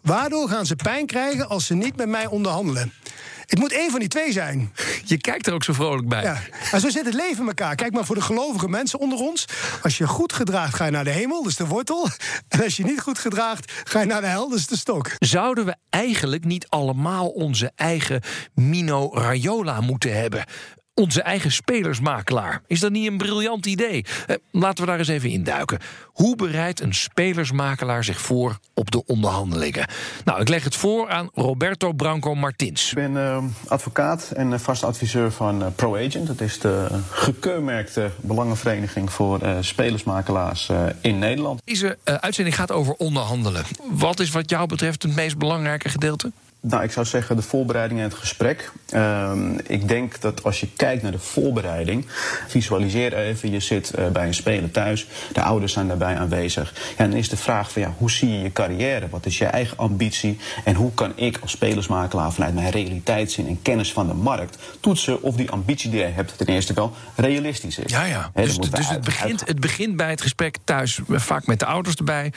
Waardoor 0.02 0.50
gaan 0.50 0.66
ze 0.66 0.76
pijn 0.76 1.06
krijgen 1.06 1.50
als 1.50 1.66
ze 1.66 1.74
niet 1.74 1.96
met 1.96 2.08
mij 2.08 2.26
onderhandelen? 2.26 2.94
Het 3.50 3.60
moet 3.60 3.72
één 3.72 3.92
van 3.92 4.00
die 4.00 4.10
twee 4.10 4.32
zijn. 4.32 4.74
Je 5.06 5.18
kijkt 5.18 5.48
er 5.48 5.54
ook 5.54 5.64
zo 5.64 5.74
vrolijk 5.74 6.08
bij. 6.08 6.22
Ja. 6.22 6.42
En 6.72 6.80
zo 6.80 6.90
zit 6.90 7.06
het 7.06 7.14
leven 7.14 7.42
in 7.42 7.48
elkaar. 7.48 7.76
Kijk 7.76 7.94
maar 7.94 8.06
voor 8.06 8.16
de 8.16 8.22
gelovige 8.22 8.70
mensen 8.70 9.00
onder 9.00 9.20
ons. 9.20 9.46
Als 9.84 9.98
je 9.98 10.08
goed 10.08 10.34
gedraagt, 10.34 10.76
ga 10.76 10.86
je 10.86 10.92
naar 10.92 11.04
de 11.04 11.10
hemel, 11.10 11.42
dat 11.42 11.52
is 11.52 11.58
de 11.58 11.68
wortel. 11.68 12.08
En 12.48 12.64
als 12.64 12.78
je 12.78 12.84
niet 12.84 13.02
goed 13.02 13.20
gedraagt, 13.20 13.72
ga 13.84 14.00
je 14.00 14.06
naar 14.06 14.22
de 14.22 14.28
hel, 14.28 14.50
dat 14.50 14.58
is 14.58 14.68
de 14.68 14.78
stok. 14.78 15.12
Zouden 15.20 15.66
we 15.66 15.76
eigenlijk 15.90 16.46
niet 16.46 16.68
allemaal 16.70 17.28
onze 17.28 17.72
eigen 17.76 18.22
Mino 18.54 19.10
Raiola 19.14 19.82
moeten 19.82 20.20
hebben? 20.20 20.46
Onze 21.00 21.22
eigen 21.22 21.52
spelersmakelaar. 21.52 22.62
Is 22.68 22.80
dat 22.80 22.92
niet 22.92 23.08
een 23.08 23.18
briljant 23.18 23.66
idee? 23.66 24.06
Eh, 24.28 24.36
laten 24.52 24.84
we 24.84 24.90
daar 24.90 25.00
eens 25.00 25.08
even 25.08 25.30
induiken. 25.30 25.80
Hoe 26.20 26.36
bereidt 26.36 26.82
een 26.82 26.94
spelersmakelaar 26.94 28.04
zich 28.04 28.22
voor 28.22 28.60
op 28.74 28.92
de 28.92 29.06
onderhandelingen? 29.06 29.88
Nou, 30.26 30.42
ik 30.42 30.50
leg 30.50 30.64
het 30.64 30.76
voor 30.76 31.10
aan 31.10 31.30
Roberto 31.34 31.94
Branco 31.94 32.36
Martins. 32.36 32.90
Ik 32.90 32.96
ben 32.96 33.18
eh, 33.18 33.44
advocaat 33.68 34.32
en 34.32 34.54
eh, 34.54 34.60
vast 34.60 34.84
adviseur 34.84 35.32
van 35.32 35.64
eh, 35.64 35.68
ProAgent. 35.76 36.28
Dat 36.28 36.42
is 36.42 36.60
de 36.60 36.88
gekeurmerkte 37.10 38.12
belangenvereniging 38.22 39.12
voor 39.12 39.40
spelersmakelaars 39.60 40.70
in 41.02 41.20
Nederland. 41.20 41.62
Deze 41.64 41.98
uitzending 42.04 42.56
gaat 42.56 42.72
over 42.72 42.94
onderhandelen. 42.94 43.64
Wat 43.90 44.20
is 44.20 44.30
wat 44.30 44.50
jou 44.50 44.68
betreft 44.68 45.04
het 45.04 45.16
meest 45.16 45.38
belangrijke 45.38 45.90
gedeelte? 45.90 46.32
Nou, 46.62 46.84
ik 46.84 46.92
zou 46.92 47.06
zeggen 47.06 47.36
de 47.36 47.42
voorbereiding 47.42 48.00
en 48.00 48.06
het 48.06 48.14
gesprek. 48.14 48.72
Ehm, 48.90 49.58
ik 49.68 49.88
denk 49.88 50.22
dat 50.22 50.44
als 50.44 50.60
je 50.60 50.68
kijkt 50.76 51.04
naar 51.04 51.12
de 51.12 51.20
voorbereiding, 51.20 52.06
visualiseer 52.48 53.14
even, 53.14 53.52
je 53.52 53.60
zit 53.60 53.92
uh, 54.00 54.08
bij 54.08 54.28
een 54.28 54.34
speler 54.34 54.72
thuis, 54.72 55.08
de 55.34 55.42
ouders 55.42 55.74
zijn 55.74 55.88
daarbij 55.88 56.18
aanwezig. 56.18 56.74
Ja, 56.98 57.08
dan 57.08 57.18
is 57.18 57.30
de 57.30 57.38
vraag 57.38 57.72
van 57.72 57.82
ja, 57.82 57.94
hoe 57.98 58.12
zie 58.12 58.30
je 58.32 58.42
je 58.42 58.52
carrière? 58.52 59.10
Wat 59.10 59.26
is 59.26 59.38
je 59.38 59.46
eigen 59.46 59.78
ambitie? 59.78 60.38
En 60.64 60.76
hoe 60.76 60.94
kan 60.94 61.12
ik 61.16 61.38
als 61.42 61.52
spelersmakelaar 61.52 62.32
vanuit 62.32 62.54
mijn 62.54 62.70
realiteitszin 62.70 63.48
en 63.48 63.62
kennis 63.62 63.94
van 63.94 64.08
de 64.08 64.14
markt 64.14 64.58
toetsen 64.80 65.22
of 65.22 65.36
die 65.36 65.52
ambitie 65.52 65.90
die 65.90 66.00
je 66.00 66.06
hebt 66.06 66.38
ten 66.38 66.48
eerste 66.48 66.74
wel 66.74 66.94
realistisch 67.16 67.80
is? 67.80 67.92
Ja, 67.92 68.04
ja. 68.04 68.32
dus, 68.34 68.58
dus 68.58 68.90
het, 68.90 69.04
begint, 69.04 69.48
het 69.48 69.60
begint 69.60 69.96
bij 69.96 70.10
het 70.10 70.22
gesprek 70.22 70.58
thuis, 70.64 71.00
vaak 71.08 71.48
met 71.48 71.60
de 71.60 71.66
ouders 71.66 71.96
erbij. 71.96 72.32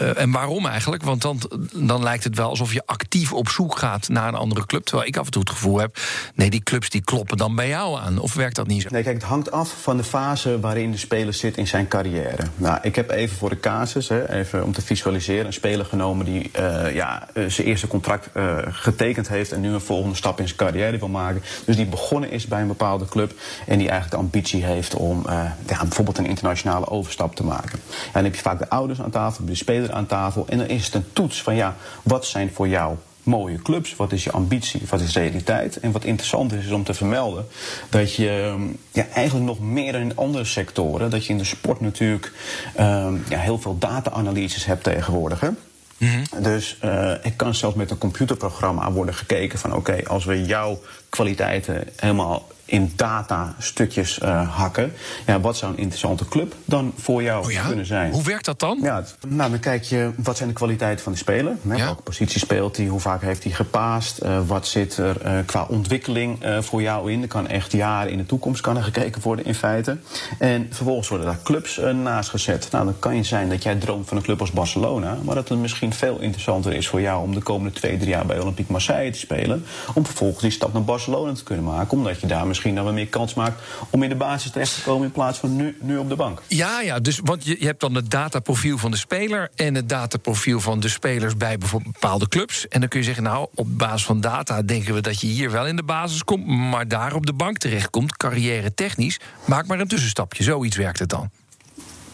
Uh, 0.00 0.20
en 0.20 0.30
waarom 0.30 0.66
eigenlijk? 0.66 1.02
Want 1.02 1.22
dan, 1.22 1.40
dan 1.74 2.02
lijkt 2.02 2.24
het 2.24 2.36
wel 2.36 2.48
alsof 2.48 2.72
je 2.72 2.82
actief 2.86 3.32
op 3.32 3.48
zoek 3.48 3.78
gaat 3.78 4.08
naar 4.08 4.28
een 4.28 4.34
andere 4.34 4.66
club. 4.66 4.84
Terwijl 4.84 5.08
ik 5.08 5.16
af 5.16 5.24
en 5.24 5.30
toe 5.30 5.40
het 5.40 5.50
gevoel 5.50 5.78
heb, 5.78 5.98
nee, 6.34 6.50
die 6.50 6.62
clubs 6.62 6.90
die 6.90 7.00
kloppen 7.00 7.36
dan 7.36 7.54
bij 7.54 7.68
jou 7.68 7.98
aan. 7.98 8.18
Of 8.18 8.34
werkt 8.34 8.56
dat 8.56 8.66
niet 8.66 8.82
zo? 8.82 8.88
Nee, 8.90 9.02
kijk, 9.02 9.14
het 9.14 9.24
hangt 9.24 9.50
af 9.50 9.74
van 9.82 9.96
de 9.96 10.04
fase 10.04 10.60
waarin 10.60 10.90
de 10.90 10.96
speler 10.96 11.34
zit 11.34 11.56
in 11.56 11.66
zijn 11.66 11.88
carrière. 11.88 12.42
Nou, 12.56 12.78
ik 12.82 12.96
heb 12.96 13.10
even 13.10 13.36
voor 13.36 13.48
de 13.48 13.60
casus, 13.60 14.08
hè, 14.08 14.30
even 14.32 14.64
om 14.64 14.72
te 14.72 14.82
visualiseren, 14.82 15.46
een 15.46 15.52
speler 15.52 15.86
genomen 15.86 16.24
die 16.24 16.50
uh, 16.58 16.94
ja, 16.94 17.28
uh, 17.34 17.48
zijn 17.48 17.66
eerste 17.66 17.86
contract 17.86 18.28
getekend 18.70 19.28
heeft 19.28 19.52
en 19.52 19.60
nu 19.60 19.72
een 19.72 19.80
volgende 19.80 20.16
stap 20.16 20.40
in 20.40 20.46
zijn 20.46 20.58
carrière 20.58 20.98
wil 20.98 21.08
maken. 21.08 21.42
Dus 21.64 21.76
die 21.76 21.86
begonnen 21.86 22.30
is 22.30 22.46
bij 22.46 22.60
een 22.60 22.66
bepaalde 22.66 23.04
club 23.04 23.32
en 23.66 23.78
die 23.78 23.88
eigenlijk 23.88 24.10
de 24.10 24.16
ambitie 24.16 24.64
heeft 24.64 24.94
om 24.94 25.24
ja, 25.66 25.78
bijvoorbeeld 25.80 26.18
een 26.18 26.26
internationale 26.26 26.88
overstap 26.88 27.36
te 27.36 27.44
maken. 27.44 27.78
En 27.78 28.12
dan 28.12 28.24
heb 28.24 28.34
je 28.34 28.40
vaak 28.40 28.58
de 28.58 28.68
ouders 28.68 29.00
aan 29.00 29.10
tafel, 29.10 29.44
de 29.44 29.54
speler 29.54 29.75
aan 29.90 30.06
tafel. 30.06 30.46
En 30.48 30.58
dan 30.58 30.66
is 30.66 30.84
het 30.84 30.94
een 30.94 31.12
toets 31.12 31.42
van 31.42 31.54
ja, 31.54 31.76
wat 32.02 32.26
zijn 32.26 32.50
voor 32.54 32.68
jou 32.68 32.96
mooie 33.26 33.62
clubs? 33.62 33.96
Wat 33.96 34.12
is 34.12 34.24
je 34.24 34.32
ambitie? 34.32 34.82
Wat 34.88 35.00
is 35.00 35.14
realiteit? 35.14 35.80
En 35.80 35.92
wat 35.92 36.04
interessant 36.04 36.52
is, 36.52 36.64
is 36.64 36.70
om 36.70 36.84
te 36.84 36.94
vermelden 36.94 37.46
dat 37.90 38.14
je 38.14 38.56
ja, 38.92 39.06
eigenlijk 39.14 39.46
nog 39.46 39.60
meer 39.60 39.92
dan 39.92 40.00
in 40.00 40.16
andere 40.16 40.44
sectoren, 40.44 41.10
dat 41.10 41.26
je 41.26 41.32
in 41.32 41.38
de 41.38 41.44
sport 41.44 41.80
natuurlijk 41.80 42.32
um, 42.80 43.24
ja, 43.28 43.38
heel 43.38 43.58
veel 43.58 43.78
data-analyses 43.78 44.64
hebt 44.64 44.82
tegenwoordig. 44.82 45.40
Hè? 45.40 45.48
Mm 45.48 46.08
-hmm. 46.08 46.42
Dus 46.42 46.78
uh, 46.84 47.12
ik 47.22 47.36
kan 47.36 47.54
zelfs 47.54 47.76
met 47.76 47.90
een 47.90 47.98
computerprogramma 47.98 48.92
worden 48.92 49.14
gekeken 49.14 49.58
van 49.58 49.70
oké, 49.70 49.90
okay, 49.90 50.02
als 50.02 50.24
we 50.24 50.44
jouw 50.44 50.80
kwaliteiten 51.08 51.88
helemaal 51.96 52.46
in 52.66 52.92
data 52.96 53.54
stukjes 53.58 54.18
uh, 54.18 54.56
hakken. 54.56 54.92
Ja, 55.26 55.40
wat 55.40 55.56
zou 55.56 55.72
een 55.72 55.78
interessante 55.78 56.28
club 56.28 56.54
dan 56.64 56.92
voor 56.96 57.22
jou 57.22 57.44
oh 57.44 57.50
ja? 57.50 57.66
kunnen 57.66 57.86
zijn? 57.86 58.12
Hoe 58.12 58.22
werkt 58.22 58.44
dat 58.44 58.60
dan? 58.60 58.78
Ja, 58.82 59.04
nou, 59.28 59.50
dan 59.50 59.60
kijk 59.60 59.82
je 59.82 60.10
wat 60.16 60.36
zijn 60.36 60.48
de 60.48 60.54
kwaliteiten 60.54 61.04
van 61.04 61.12
de 61.12 61.18
speler. 61.18 61.56
Hè? 61.68 61.74
Ja? 61.74 61.84
Welke 61.84 62.02
positie 62.02 62.40
speelt 62.40 62.76
hij? 62.76 62.86
Hoe 62.86 63.00
vaak 63.00 63.22
heeft 63.22 63.44
hij 63.44 63.52
gepaast? 63.52 64.22
Uh, 64.22 64.38
wat 64.46 64.66
zit 64.66 64.96
er 64.96 65.16
uh, 65.26 65.38
qua 65.46 65.66
ontwikkeling 65.68 66.38
voor 66.60 66.82
jou 66.82 67.12
in? 67.12 67.22
Er 67.22 67.28
kan 67.28 67.48
echt 67.48 67.72
jaren 67.72 68.12
in 68.12 68.18
de 68.18 68.26
toekomst 68.26 68.60
kan 68.60 68.76
er 68.76 68.82
gekeken 68.82 69.22
worden 69.22 69.44
in 69.44 69.54
feite. 69.54 69.96
En 70.38 70.66
vervolgens 70.70 71.08
worden 71.08 71.26
daar 71.26 71.38
clubs 71.42 71.80
naast 72.02 72.30
gezet. 72.30 72.68
Nou, 72.70 72.84
dan 72.84 72.98
kan 72.98 73.16
je 73.16 73.22
zijn 73.22 73.48
dat 73.48 73.62
jij 73.62 73.74
droomt 73.74 74.08
van 74.08 74.16
een 74.16 74.22
club 74.22 74.40
als 74.40 74.50
Barcelona, 74.50 75.18
maar 75.22 75.34
dat 75.34 75.48
het 75.48 75.58
misschien 75.58 75.92
veel 75.92 76.20
interessanter 76.20 76.72
is 76.72 76.88
voor 76.88 77.00
jou 77.00 77.22
om 77.22 77.34
de 77.34 77.42
komende 77.42 77.72
twee, 77.72 77.96
drie 77.96 78.10
jaar 78.10 78.26
bij 78.26 78.40
Olympique 78.40 78.72
Marseille 78.72 79.10
te 79.10 79.18
spelen. 79.18 79.64
Om 79.94 80.04
vervolgens 80.04 80.42
die 80.42 80.50
stap 80.50 80.72
naar 80.72 80.84
Barcelona 80.84 81.32
te 81.32 81.42
kunnen 81.42 81.64
maken, 81.64 81.96
omdat 81.96 82.20
je 82.20 82.26
daar 82.26 82.46
misschien 82.56 82.74
dan 82.74 82.84
wel 82.84 82.92
meer 82.92 83.06
kans 83.06 83.34
maakt 83.34 83.62
om 83.90 84.02
in 84.02 84.08
de 84.08 84.14
basis 84.14 84.50
terecht 84.50 84.74
te 84.74 84.82
komen 84.82 85.06
in 85.06 85.12
plaats 85.12 85.38
van 85.38 85.56
nu, 85.56 85.76
nu 85.80 85.98
op 85.98 86.08
de 86.08 86.16
bank. 86.16 86.42
Ja, 86.46 86.80
ja, 86.80 87.00
dus 87.00 87.20
want 87.24 87.44
je, 87.44 87.56
je 87.58 87.66
hebt 87.66 87.80
dan 87.80 87.94
het 87.94 88.10
dataprofiel 88.10 88.78
van 88.78 88.90
de 88.90 88.96
speler 88.96 89.50
en 89.54 89.74
het 89.74 89.88
dataprofiel 89.88 90.60
van 90.60 90.80
de 90.80 90.88
spelers 90.88 91.36
bij 91.36 91.58
bijvoorbeeld 91.58 91.92
bepaalde 91.92 92.28
clubs. 92.28 92.68
En 92.68 92.80
dan 92.80 92.88
kun 92.88 92.98
je 92.98 93.04
zeggen, 93.04 93.24
nou, 93.24 93.48
op 93.54 93.78
basis 93.78 94.04
van 94.04 94.20
data 94.20 94.62
denken 94.62 94.94
we 94.94 95.00
dat 95.00 95.20
je 95.20 95.26
hier 95.26 95.50
wel 95.50 95.66
in 95.66 95.76
de 95.76 95.82
basis 95.82 96.24
komt, 96.24 96.46
maar 96.46 96.88
daar 96.88 97.14
op 97.14 97.26
de 97.26 97.32
bank 97.32 97.58
terechtkomt, 97.58 98.16
carrière 98.16 98.74
technisch. 98.74 99.20
Maak 99.44 99.66
maar 99.66 99.80
een 99.80 99.88
tussenstapje. 99.88 100.42
Zoiets 100.42 100.76
werkt 100.76 100.98
het 100.98 101.08
dan. 101.08 101.30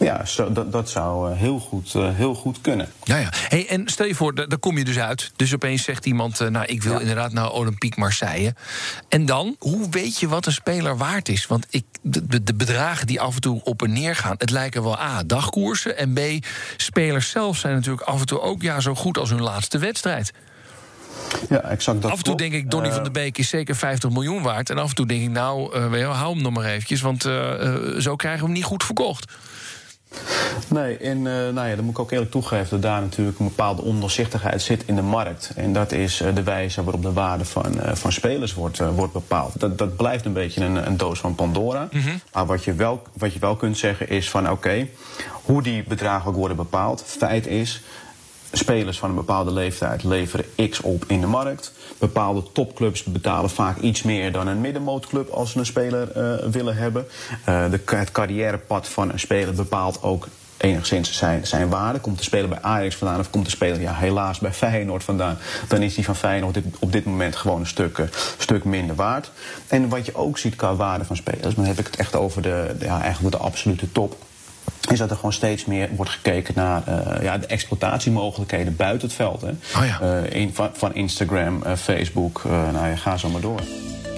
Ja, 0.03 0.25
zo, 0.25 0.51
dat, 0.51 0.71
dat 0.71 0.89
zou 0.89 1.31
uh, 1.31 1.37
heel, 1.37 1.59
goed, 1.59 1.93
uh, 1.93 2.09
heel 2.15 2.35
goed 2.35 2.61
kunnen. 2.61 2.91
Ja, 3.03 3.17
ja. 3.17 3.29
Hey, 3.31 3.67
en 3.67 3.87
stel 3.87 4.05
je 4.05 4.15
voor, 4.15 4.35
daar 4.35 4.57
kom 4.59 4.77
je 4.77 4.83
dus 4.83 4.99
uit. 4.99 5.31
Dus 5.35 5.53
opeens 5.53 5.83
zegt 5.83 6.05
iemand, 6.05 6.41
uh, 6.41 6.47
nou, 6.47 6.65
ik 6.65 6.83
wil 6.83 6.93
ja. 6.93 6.99
inderdaad 6.99 7.33
naar 7.33 7.51
Olympique 7.51 7.99
Marseille. 7.99 8.55
En 9.09 9.25
dan, 9.25 9.55
hoe 9.59 9.89
weet 9.89 10.19
je 10.19 10.27
wat 10.27 10.45
een 10.45 10.51
speler 10.51 10.97
waard 10.97 11.29
is? 11.29 11.47
Want 11.47 11.65
ik, 11.69 11.85
de, 12.01 12.43
de 12.43 12.53
bedragen 12.53 13.07
die 13.07 13.21
af 13.21 13.35
en 13.35 13.41
toe 13.41 13.61
op 13.63 13.81
en 13.81 13.93
neer 13.93 14.15
gaan... 14.15 14.35
het 14.37 14.49
lijken 14.49 14.83
wel 14.83 14.99
A, 14.99 15.23
dagkoersen. 15.23 15.97
En 15.97 16.13
B, 16.13 16.19
spelers 16.77 17.29
zelf 17.29 17.57
zijn 17.57 17.73
natuurlijk 17.73 18.07
af 18.07 18.19
en 18.19 18.25
toe 18.25 18.41
ook 18.41 18.61
ja, 18.61 18.79
zo 18.79 18.95
goed 18.95 19.17
als 19.17 19.29
hun 19.29 19.41
laatste 19.41 19.77
wedstrijd. 19.77 20.33
Ja, 21.49 21.61
exact 21.61 22.01
dat 22.01 22.11
af 22.11 22.17
en 22.17 22.23
toe 22.23 22.35
klopt. 22.35 22.51
denk 22.51 22.63
ik, 22.63 22.71
Donny 22.71 22.87
uh, 22.87 22.93
van 22.93 23.03
der 23.03 23.11
Beek 23.11 23.37
is 23.37 23.49
zeker 23.49 23.75
50 23.75 24.09
miljoen 24.09 24.41
waard. 24.41 24.69
En 24.69 24.77
af 24.77 24.89
en 24.89 24.95
toe 24.95 25.05
denk 25.05 25.21
ik, 25.21 25.29
nou, 25.29 25.77
uh, 25.77 26.19
hou 26.19 26.33
hem 26.33 26.43
nog 26.43 26.53
maar 26.53 26.65
eventjes... 26.65 27.01
want 27.01 27.25
uh, 27.25 27.63
zo 27.99 28.15
krijgen 28.15 28.39
we 28.39 28.45
hem 28.45 28.55
niet 28.55 28.63
goed 28.63 28.83
verkocht. 28.83 29.31
Nee, 30.67 30.97
en 30.97 31.17
uh, 31.17 31.23
nou 31.23 31.67
ja, 31.67 31.75
dan 31.75 31.85
moet 31.85 31.93
ik 31.93 31.99
ook 31.99 32.11
eerlijk 32.11 32.31
toegeven 32.31 32.69
dat 32.69 32.81
daar 32.81 33.01
natuurlijk 33.01 33.39
een 33.39 33.47
bepaalde 33.47 33.81
ondoorzichtigheid 33.81 34.61
zit 34.61 34.83
in 34.85 34.95
de 34.95 35.01
markt. 35.01 35.51
En 35.55 35.73
dat 35.73 35.91
is 35.91 36.21
uh, 36.21 36.35
de 36.35 36.43
wijze 36.43 36.83
waarop 36.83 37.01
de 37.01 37.13
waarde 37.13 37.45
van, 37.45 37.75
uh, 37.75 37.91
van 37.93 38.11
spelers 38.11 38.53
wordt, 38.53 38.77
wordt 38.95 39.13
bepaald. 39.13 39.59
Dat, 39.59 39.77
dat 39.77 39.95
blijft 39.95 40.25
een 40.25 40.33
beetje 40.33 40.65
een, 40.65 40.87
een 40.87 40.97
doos 40.97 41.19
van 41.19 41.35
Pandora. 41.35 41.87
Mm 41.91 42.01
-hmm. 42.01 42.21
Maar 42.33 42.45
wat 42.45 42.63
je, 42.63 42.73
wel, 42.73 43.01
wat 43.13 43.33
je 43.33 43.39
wel 43.39 43.55
kunt 43.55 43.77
zeggen 43.77 44.09
is 44.09 44.29
van 44.29 44.43
oké, 44.43 44.51
okay, 44.51 44.91
hoe 45.43 45.61
die 45.61 45.83
bedragen 45.87 46.29
ook 46.29 46.35
worden 46.35 46.57
bepaald. 46.57 47.03
Feit 47.05 47.47
is, 47.47 47.81
spelers 48.57 48.99
van 48.99 49.09
een 49.09 49.15
bepaalde 49.15 49.51
leeftijd 49.51 50.03
leveren 50.03 50.69
X 50.69 50.81
op 50.81 51.03
in 51.07 51.21
de 51.21 51.27
markt. 51.27 51.71
Bepaalde 51.97 52.43
topclubs 52.51 53.03
betalen 53.03 53.49
vaak 53.49 53.77
iets 53.77 54.03
meer 54.03 54.31
dan 54.31 54.47
een 54.47 54.61
middenmootclub 54.61 55.29
als 55.29 55.51
ze 55.51 55.59
een 55.59 55.65
speler 55.65 56.17
uh, 56.17 56.51
willen 56.51 56.75
hebben. 56.75 57.07
Uh, 57.49 57.71
de, 57.71 57.79
het 57.85 58.11
carrièrepad 58.11 58.87
van 58.87 59.11
een 59.11 59.19
speler 59.19 59.53
bepaalt 59.53 60.03
ook 60.03 60.27
enigszins 60.57 61.17
zijn, 61.17 61.47
zijn 61.47 61.69
waarde. 61.69 61.99
Komt 61.99 62.17
de 62.17 62.23
speler 62.23 62.49
bij 62.49 62.61
Ajax 62.61 62.95
vandaan 62.95 63.19
of 63.19 63.29
komt 63.29 63.45
de 63.45 63.51
speler 63.51 63.81
ja, 63.81 63.93
helaas 63.93 64.39
bij 64.39 64.53
Feyenoord 64.53 65.03
vandaan... 65.03 65.37
dan 65.67 65.81
is 65.81 65.95
die 65.95 66.05
van 66.05 66.15
Feyenoord 66.15 66.57
op 66.79 66.91
dit 66.91 67.05
moment 67.05 67.35
gewoon 67.35 67.59
een 67.59 67.67
stuk, 67.67 67.97
uh, 67.97 68.05
stuk 68.37 68.63
minder 68.63 68.95
waard. 68.95 69.31
En 69.67 69.89
wat 69.89 70.05
je 70.05 70.15
ook 70.15 70.37
ziet 70.37 70.55
qua 70.55 70.75
waarde 70.75 71.05
van 71.05 71.15
spelers... 71.15 71.55
dan 71.55 71.65
heb 71.65 71.79
ik 71.79 71.85
het 71.85 71.95
echt 71.95 72.15
over 72.15 72.41
de, 72.41 72.75
ja, 72.79 73.01
eigenlijk 73.01 73.35
de 73.35 73.41
absolute 73.41 73.91
top 73.91 74.15
is 74.91 74.99
dat 74.99 75.09
er 75.09 75.15
gewoon 75.15 75.33
steeds 75.33 75.65
meer 75.65 75.89
wordt 75.95 76.11
gekeken 76.11 76.53
naar 76.55 76.83
uh, 76.87 77.23
ja, 77.23 77.37
de 77.37 77.47
exploitatiemogelijkheden 77.47 78.75
buiten 78.75 79.07
het 79.07 79.17
veld. 79.17 79.41
Hè. 79.41 79.49
Oh 79.49 79.85
ja. 79.85 80.01
uh, 80.01 80.41
in, 80.41 80.53
van, 80.53 80.69
van, 80.73 80.95
Instagram, 80.95 81.63
uh, 81.65 81.75
Facebook, 81.75 82.41
nou 82.43 82.87
ja, 82.87 82.95
ga 82.95 83.17
zo 83.17 83.29
maar 83.29 83.41
door. 83.41 83.61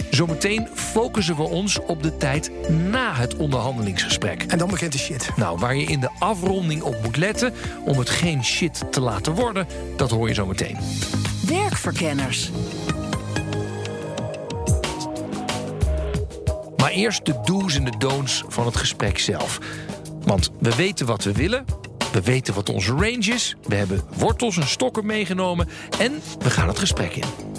Zometeen 0.10 0.68
focussen 0.74 1.36
we 1.36 1.44
ons 1.44 1.80
op 1.80 2.04
de 2.04 2.18
tijd 2.18 2.52
na 2.70 3.14
het 3.14 3.36
onderhandelingsgesprek. 3.36 4.44
En 4.44 4.58
dan 4.58 4.70
begint 4.70 4.92
de 4.92 4.98
shit. 4.98 5.30
Nou, 5.36 5.60
waar 5.60 5.75
je 5.75 5.86
in 5.86 6.00
de 6.00 6.10
afronding 6.20 6.82
op 6.82 6.96
moet 7.04 7.18
letten 7.18 7.54
om 7.86 7.98
het 7.98 8.10
geen 8.10 8.44
shit 8.44 8.84
te 8.92 9.02
laten 9.02 9.34
worden, 9.34 9.68
dat 9.96 10.10
hoor 10.10 10.28
je 10.28 10.34
zo 10.34 10.46
meteen. 10.46 10.78
Werkverkenners. 11.48 12.52
Maar 16.78 16.92
eerst 16.92 17.25
de 17.25 17.40
do's 17.44 17.75
en 17.75 17.86
de 17.86 17.98
don'ts 17.98 18.44
van 18.48 18.66
het 18.66 18.75
gesprek 18.75 19.20
zelf. 19.20 19.60
Want 20.25 20.51
we 20.60 20.75
weten 20.75 21.05
wat 21.05 21.24
we 21.24 21.32
willen. 21.32 21.65
We 22.12 22.22
weten 22.22 22.53
wat 22.53 22.70
onze 22.70 22.91
range 22.91 23.34
is. 23.34 23.55
We 23.67 23.75
hebben 23.75 24.01
wortels 24.17 24.58
en 24.58 24.67
stokken 24.67 25.05
meegenomen. 25.05 25.67
En 26.00 26.22
we 26.39 26.50
gaan 26.50 26.67
het 26.67 26.79
gesprek 26.79 27.15
in. 27.15 27.55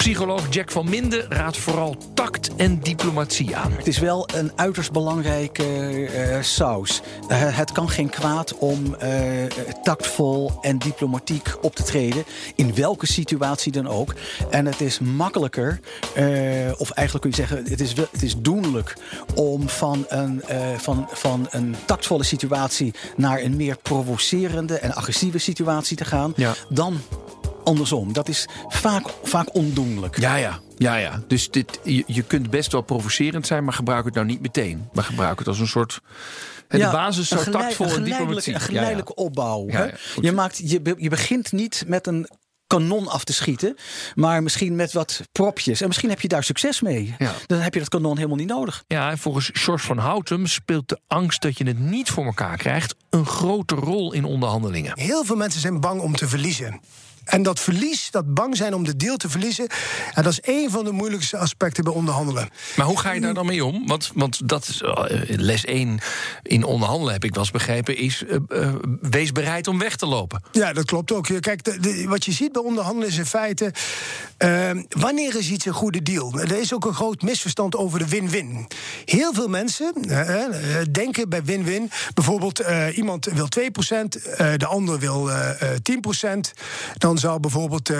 Psycholoog 0.00 0.46
Jack 0.50 0.70
van 0.70 0.88
Minden 0.88 1.26
raadt 1.28 1.56
vooral 1.56 1.96
tact 2.14 2.54
en 2.56 2.78
diplomatie 2.78 3.56
aan. 3.56 3.72
Het 3.72 3.86
is 3.86 3.98
wel 3.98 4.28
een 4.34 4.52
uiterst 4.56 4.92
belangrijke 4.92 5.62
uh, 5.64 6.42
saus. 6.42 7.00
Uh, 7.28 7.56
het 7.56 7.72
kan 7.72 7.88
geen 7.88 8.08
kwaad 8.08 8.58
om 8.58 8.96
uh, 9.02 9.44
tactvol 9.82 10.52
en 10.60 10.78
diplomatiek 10.78 11.54
op 11.60 11.74
te 11.74 11.82
treden. 11.82 12.24
In 12.54 12.74
welke 12.74 13.06
situatie 13.06 13.72
dan 13.72 13.88
ook. 13.88 14.14
En 14.50 14.66
het 14.66 14.80
is 14.80 14.98
makkelijker, 14.98 15.80
of 16.78 16.90
eigenlijk 16.90 17.20
kun 17.20 17.30
je 17.30 17.36
zeggen, 17.36 17.64
het 17.64 17.80
is, 17.80 17.96
het 17.96 18.22
is 18.22 18.36
doenlijk 18.38 18.96
om 19.34 19.68
van 19.68 20.04
een, 20.08 20.42
van, 20.76 21.08
van 21.12 21.46
een 21.50 21.76
tactvolle 21.86 22.24
situatie 22.24 22.94
naar 23.16 23.40
een 23.40 23.56
meer 23.56 23.76
provocerende 23.82 24.78
en 24.78 24.94
agressieve 24.94 25.38
situatie 25.38 25.96
te 25.96 26.04
gaan. 26.04 26.32
Ja. 26.36 26.54
Dan 26.68 27.00
andersom. 27.64 28.12
Dat 28.12 28.28
is 28.28 28.48
vaak, 28.68 29.06
vaak 29.22 29.54
ondoenlijk. 29.54 30.18
Ja, 30.18 30.36
ja. 30.36 30.58
Ja, 30.76 30.96
ja. 30.96 31.22
Dus 31.26 31.50
dit, 31.50 31.80
je, 31.84 32.04
je 32.06 32.22
kunt 32.22 32.50
best 32.50 32.72
wel 32.72 32.82
provocerend 32.82 33.46
zijn, 33.46 33.64
maar 33.64 33.72
gebruik 33.72 34.04
het 34.04 34.14
nou 34.14 34.26
niet 34.26 34.40
meteen. 34.40 34.88
Maar 34.92 35.04
gebruik 35.04 35.38
het 35.38 35.48
als 35.48 35.58
een 35.58 35.66
soort. 35.66 36.00
De 36.68 36.78
ja, 36.78 36.92
basis 36.92 37.28
zo 37.28 37.36
geleid, 37.36 37.64
tactvol 37.64 37.96
en 37.96 38.04
diplomatie. 38.04 38.54
Een 38.54 38.60
geleidelijke 38.60 39.12
ja, 39.16 39.22
ja. 39.22 39.28
opbouw. 39.28 39.66
Ja, 39.66 39.86
hè? 39.86 39.88
je, 40.20 40.32
maakt, 40.32 40.70
je, 40.70 40.94
je 40.98 41.08
begint 41.08 41.52
niet 41.52 41.84
met 41.86 42.06
een 42.06 42.28
kanon 42.70 43.08
af 43.08 43.24
te 43.24 43.32
schieten, 43.32 43.76
maar 44.14 44.42
misschien 44.42 44.76
met 44.76 44.92
wat 44.92 45.20
propjes. 45.32 45.80
En 45.80 45.86
misschien 45.86 46.08
heb 46.08 46.20
je 46.20 46.28
daar 46.28 46.44
succes 46.44 46.80
mee. 46.80 47.14
Ja. 47.18 47.32
Dan 47.46 47.58
heb 47.58 47.74
je 47.74 47.80
dat 47.80 47.88
kanon 47.88 48.16
helemaal 48.16 48.36
niet 48.36 48.48
nodig. 48.48 48.84
Ja, 48.86 49.10
en 49.10 49.18
volgens 49.18 49.50
George 49.52 49.86
van 49.86 49.98
Houtem 49.98 50.46
speelt 50.46 50.88
de 50.88 50.98
angst 51.06 51.42
dat 51.42 51.58
je 51.58 51.66
het 51.66 51.78
niet 51.78 52.10
voor 52.10 52.24
elkaar 52.24 52.56
krijgt 52.56 52.94
een 53.10 53.26
grote 53.26 53.74
rol 53.74 54.12
in 54.12 54.24
onderhandelingen. 54.24 54.92
Heel 54.98 55.24
veel 55.24 55.36
mensen 55.36 55.60
zijn 55.60 55.80
bang 55.80 56.00
om 56.00 56.16
te 56.16 56.28
verliezen. 56.28 56.80
En 57.30 57.42
dat 57.42 57.60
verlies, 57.60 58.10
dat 58.10 58.34
bang 58.34 58.56
zijn 58.56 58.74
om 58.74 58.84
de 58.84 58.96
deal 58.96 59.16
te 59.16 59.28
verliezen, 59.28 59.66
ja, 60.14 60.22
dat 60.22 60.32
is 60.32 60.38
een 60.42 60.70
van 60.70 60.84
de 60.84 60.92
moeilijkste 60.92 61.36
aspecten 61.36 61.84
bij 61.84 61.92
onderhandelen. 61.92 62.48
Maar 62.76 62.86
hoe 62.86 62.98
ga 62.98 63.12
je 63.12 63.20
daar 63.20 63.34
dan 63.34 63.46
mee 63.46 63.64
om? 63.64 63.86
Want, 63.86 64.10
want 64.14 64.48
dat 64.48 64.68
is 64.68 64.82
uh, 64.82 65.04
les 65.26 65.64
1 65.64 65.98
in 66.42 66.64
onderhandelen, 66.64 67.12
heb 67.12 67.24
ik 67.24 67.34
wel 67.34 67.42
eens 67.42 67.52
begrepen, 67.52 67.96
is 67.96 68.22
uh, 68.22 68.36
uh, 68.48 68.74
wees 69.00 69.32
bereid 69.32 69.66
om 69.66 69.78
weg 69.78 69.96
te 69.96 70.06
lopen. 70.06 70.42
Ja, 70.52 70.72
dat 70.72 70.84
klopt 70.84 71.12
ook. 71.12 71.28
Kijk, 71.40 71.64
de, 71.64 71.80
de, 71.80 72.04
wat 72.08 72.24
je 72.24 72.32
ziet 72.32 72.52
bij 72.52 72.62
onderhandelen 72.62 73.08
is 73.08 73.18
in 73.18 73.26
feite. 73.26 73.72
wanneer 74.88 75.36
is 75.36 75.50
iets 75.50 75.64
een 75.64 75.72
goede 75.72 76.02
deal? 76.02 76.40
Er 76.40 76.58
is 76.58 76.74
ook 76.74 76.84
een 76.84 76.94
groot 76.94 77.22
misverstand 77.22 77.76
over 77.76 77.98
de 77.98 78.08
win-win. 78.08 78.66
Heel 79.04 79.32
veel 79.32 79.48
mensen 79.48 79.92
denken 80.90 81.28
bij 81.28 81.44
win-win. 81.44 81.90
Bijvoorbeeld, 82.14 82.62
iemand 82.94 83.24
wil 83.24 83.48
2%, 83.60 83.62
de 84.56 84.66
ander 84.66 84.98
wil 84.98 85.30
10%. 85.30 85.34
Dan 86.98 87.18
zou 87.20 87.40
bijvoorbeeld 87.40 87.92
6% 87.92 87.94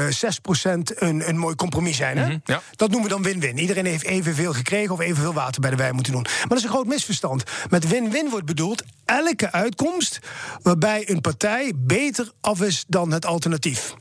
een, 0.98 1.28
een 1.28 1.38
mooi 1.38 1.54
compromis 1.54 1.96
zijn. 1.96 2.18
Hè? 2.18 2.24
Mm 2.24 2.30
-hmm, 2.30 2.40
ja. 2.44 2.62
Dat 2.76 2.90
noemen 2.90 3.08
we 3.08 3.14
dan 3.14 3.22
win-win. 3.22 3.58
Iedereen 3.58 3.86
heeft 3.86 4.04
evenveel 4.04 4.52
gekregen 4.52 4.94
of 4.94 5.00
evenveel 5.00 5.32
water 5.32 5.60
bij 5.60 5.70
de 5.70 5.76
wijn 5.76 5.94
moeten 5.94 6.12
doen. 6.12 6.22
Maar 6.22 6.48
dat 6.48 6.58
is 6.58 6.64
een 6.64 6.70
groot 6.70 6.86
misverstand. 6.86 7.42
Met 7.70 7.88
win-win 7.88 8.30
wordt 8.30 8.46
bedoeld 8.46 8.82
elke 9.04 9.52
uitkomst 9.52 10.18
waarbij 10.62 11.10
een 11.10 11.20
partij 11.20 11.72
beter 11.76 12.32
af 12.40 12.62
is 12.62 12.84
dan 12.88 13.12
het 13.12 13.26
alternatief. 13.26 13.94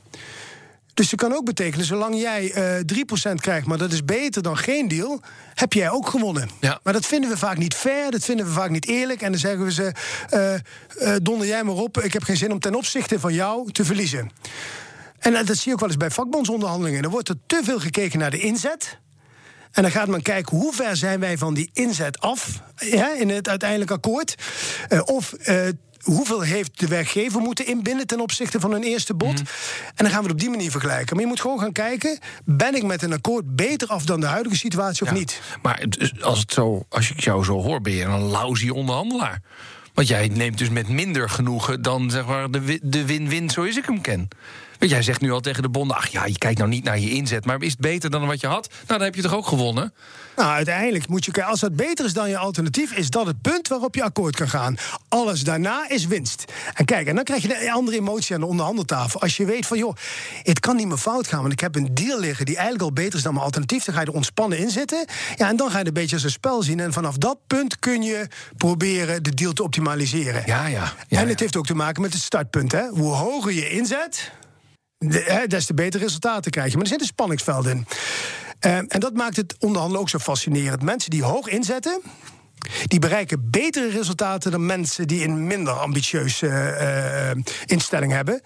Dus 0.94 1.10
dat 1.10 1.20
kan 1.20 1.34
ook 1.34 1.44
betekenen, 1.44 1.86
zolang 1.86 2.20
jij 2.20 2.54
uh, 2.56 3.32
3% 3.32 3.34
krijgt, 3.34 3.66
maar 3.66 3.78
dat 3.78 3.92
is 3.92 4.04
beter 4.04 4.42
dan 4.42 4.56
geen 4.56 4.88
deal, 4.88 5.20
heb 5.54 5.72
jij 5.72 5.90
ook 5.90 6.08
gewonnen. 6.08 6.50
Ja. 6.60 6.80
Maar 6.82 6.92
dat 6.92 7.06
vinden 7.06 7.30
we 7.30 7.36
vaak 7.36 7.58
niet 7.58 7.74
fair, 7.74 8.10
dat 8.10 8.24
vinden 8.24 8.46
we 8.46 8.52
vaak 8.52 8.70
niet 8.70 8.86
eerlijk. 8.86 9.22
En 9.22 9.30
dan 9.30 9.40
zeggen 9.40 9.64
we 9.64 9.72
ze: 9.72 9.92
uh, 10.34 11.08
uh, 11.08 11.16
donder 11.22 11.46
jij 11.46 11.64
maar 11.64 11.74
op, 11.74 12.00
ik 12.00 12.12
heb 12.12 12.22
geen 12.22 12.36
zin 12.36 12.52
om 12.52 12.58
ten 12.58 12.74
opzichte 12.74 13.20
van 13.20 13.34
jou 13.34 13.72
te 13.72 13.84
verliezen. 13.84 14.30
En 15.20 15.32
dat 15.32 15.56
zie 15.56 15.66
je 15.66 15.72
ook 15.72 15.80
wel 15.80 15.88
eens 15.88 15.98
bij 15.98 16.10
vakbondsonderhandelingen. 16.10 17.02
Dan 17.02 17.10
wordt 17.10 17.28
er 17.28 17.38
te 17.46 17.60
veel 17.64 17.80
gekeken 17.80 18.18
naar 18.18 18.30
de 18.30 18.38
inzet. 18.38 18.98
En 19.70 19.82
dan 19.82 19.90
gaat 19.90 20.08
men 20.08 20.22
kijken 20.22 20.56
hoe 20.56 20.74
ver 20.74 20.96
zijn 20.96 21.20
wij 21.20 21.38
van 21.38 21.54
die 21.54 21.70
inzet 21.72 22.20
af 22.20 22.62
ja, 22.76 23.14
in 23.14 23.28
het 23.28 23.48
uiteindelijk 23.48 23.90
akkoord. 23.90 24.34
Uh, 24.88 25.00
of 25.04 25.34
uh, 25.44 25.68
hoeveel 26.00 26.40
heeft 26.40 26.80
de 26.80 26.86
werkgever 26.86 27.40
moeten 27.40 27.66
inbinden 27.66 28.06
ten 28.06 28.20
opzichte 28.20 28.60
van 28.60 28.72
een 28.72 28.82
eerste 28.82 29.14
bod. 29.14 29.38
Mm. 29.38 29.46
En 29.94 30.04
dan 30.04 30.10
gaan 30.10 30.16
we 30.16 30.22
het 30.22 30.32
op 30.32 30.40
die 30.40 30.50
manier 30.50 30.70
vergelijken. 30.70 31.14
Maar 31.14 31.24
je 31.24 31.30
moet 31.30 31.40
gewoon 31.40 31.60
gaan 31.60 31.72
kijken: 31.72 32.18
ben 32.44 32.74
ik 32.74 32.82
met 32.82 33.02
een 33.02 33.12
akkoord 33.12 33.56
beter 33.56 33.88
af 33.88 34.04
dan 34.04 34.20
de 34.20 34.26
huidige 34.26 34.56
situatie 34.56 35.02
of 35.02 35.08
ja. 35.08 35.14
niet? 35.14 35.40
Maar 35.62 35.84
als, 36.20 36.38
het 36.38 36.52
zo, 36.52 36.84
als 36.88 37.10
ik 37.10 37.20
jou 37.20 37.44
zo 37.44 37.62
hoor, 37.62 37.80
ben 37.80 37.92
je 37.92 38.04
een 38.04 38.20
lousy 38.20 38.68
onderhandelaar. 38.68 39.42
Want 39.94 40.08
jij 40.08 40.28
neemt 40.28 40.58
dus 40.58 40.70
met 40.70 40.88
minder 40.88 41.30
genoegen 41.30 41.82
dan 41.82 42.10
zeg 42.10 42.26
maar, 42.26 42.50
de 42.82 43.04
win-win 43.04 43.50
zoals 43.50 43.76
ik 43.76 43.84
hem 43.84 44.00
ken. 44.00 44.28
Want 44.80 44.92
jij 44.92 45.02
zegt 45.02 45.20
nu 45.20 45.32
al 45.32 45.40
tegen 45.40 45.62
de 45.62 45.68
bonden: 45.68 45.96
ach 45.96 46.06
ja, 46.06 46.26
je 46.26 46.38
kijkt 46.38 46.58
nou 46.58 46.70
niet 46.70 46.84
naar 46.84 46.98
je 46.98 47.10
inzet, 47.10 47.44
maar 47.44 47.62
is 47.62 47.70
het 47.70 47.80
beter 47.80 48.10
dan 48.10 48.26
wat 48.26 48.40
je 48.40 48.46
had? 48.46 48.68
Nou, 48.68 48.84
dan 48.86 49.00
heb 49.00 49.14
je 49.14 49.22
toch 49.22 49.34
ook 49.34 49.46
gewonnen? 49.46 49.92
Nou, 50.36 50.50
uiteindelijk 50.52 51.08
moet 51.08 51.24
je 51.24 51.30
kijken, 51.30 51.50
als 51.50 51.60
het 51.60 51.76
beter 51.76 52.04
is 52.04 52.12
dan 52.12 52.28
je 52.28 52.38
alternatief, 52.38 52.92
is 52.92 53.10
dat 53.10 53.26
het 53.26 53.40
punt 53.40 53.68
waarop 53.68 53.94
je 53.94 54.02
akkoord 54.02 54.36
kan 54.36 54.48
gaan. 54.48 54.76
Alles 55.08 55.40
daarna 55.40 55.88
is 55.88 56.06
winst. 56.06 56.44
En 56.74 56.84
kijk, 56.84 57.06
en 57.06 57.14
dan 57.14 57.24
krijg 57.24 57.42
je 57.42 57.62
een 57.62 57.70
andere 57.70 57.96
emotie 57.96 58.34
aan 58.34 58.40
de 58.40 58.46
onderhandeltafel. 58.46 59.20
Als 59.20 59.36
je 59.36 59.44
weet 59.44 59.66
van, 59.66 59.78
joh, 59.78 59.96
het 60.42 60.60
kan 60.60 60.76
niet 60.76 60.86
meer 60.86 60.96
fout 60.96 61.26
gaan, 61.26 61.40
want 61.40 61.52
ik 61.52 61.60
heb 61.60 61.76
een 61.76 61.94
deal 61.94 62.20
liggen 62.20 62.46
die 62.46 62.54
eigenlijk 62.54 62.84
al 62.84 62.92
beter 62.92 63.14
is 63.14 63.22
dan 63.22 63.32
mijn 63.32 63.44
alternatief, 63.44 63.84
dan 63.84 63.94
ga 63.94 64.00
je 64.00 64.06
er 64.06 64.12
ontspannen 64.12 64.58
in 64.58 64.70
zitten. 64.70 65.06
Ja, 65.36 65.48
en 65.48 65.56
dan 65.56 65.70
ga 65.70 65.78
je 65.78 65.86
een 65.86 65.92
beetje 65.92 66.14
als 66.14 66.24
een 66.24 66.30
spel 66.30 66.62
zien. 66.62 66.80
En 66.80 66.92
vanaf 66.92 67.16
dat 67.16 67.38
punt 67.46 67.78
kun 67.78 68.02
je 68.02 68.26
proberen 68.56 69.22
de 69.22 69.34
deal 69.34 69.52
te 69.52 69.62
optimaliseren. 69.62 70.42
Ja, 70.46 70.66
ja. 70.66 70.92
ja 71.08 71.20
en 71.20 71.28
het 71.28 71.38
ja. 71.38 71.44
heeft 71.44 71.56
ook 71.56 71.66
te 71.66 71.74
maken 71.74 72.02
met 72.02 72.12
het 72.12 72.22
startpunt. 72.22 72.72
Hè? 72.72 72.88
Hoe 72.88 73.12
hoger 73.12 73.52
je 73.52 73.70
inzet, 73.70 74.32
de, 75.06 75.24
hè, 75.26 75.46
des 75.46 75.66
te 75.66 75.74
beter 75.74 76.00
resultaten 76.00 76.50
krijg 76.50 76.70
je. 76.70 76.74
Maar 76.74 76.82
er 76.84 76.90
zit 76.90 77.00
een 77.00 77.06
spanningsveld 77.06 77.66
in. 77.66 77.86
Uh, 78.66 78.76
en 78.76 79.00
dat 79.00 79.14
maakt 79.14 79.36
het 79.36 79.56
onderhandelen 79.58 80.00
ook 80.00 80.08
zo 80.08 80.18
fascinerend. 80.18 80.82
Mensen 80.82 81.10
die 81.10 81.22
hoog 81.22 81.48
inzetten. 81.48 82.00
Die 82.84 82.98
bereiken 82.98 83.50
betere 83.50 83.90
resultaten 83.90 84.50
dan 84.50 84.66
mensen 84.66 85.06
die 85.06 85.24
een 85.24 85.46
minder 85.46 85.72
ambitieuze 85.72 86.46
uh, 86.46 87.36
uh, 87.36 87.44
instelling 87.66 88.12
hebben. 88.12 88.42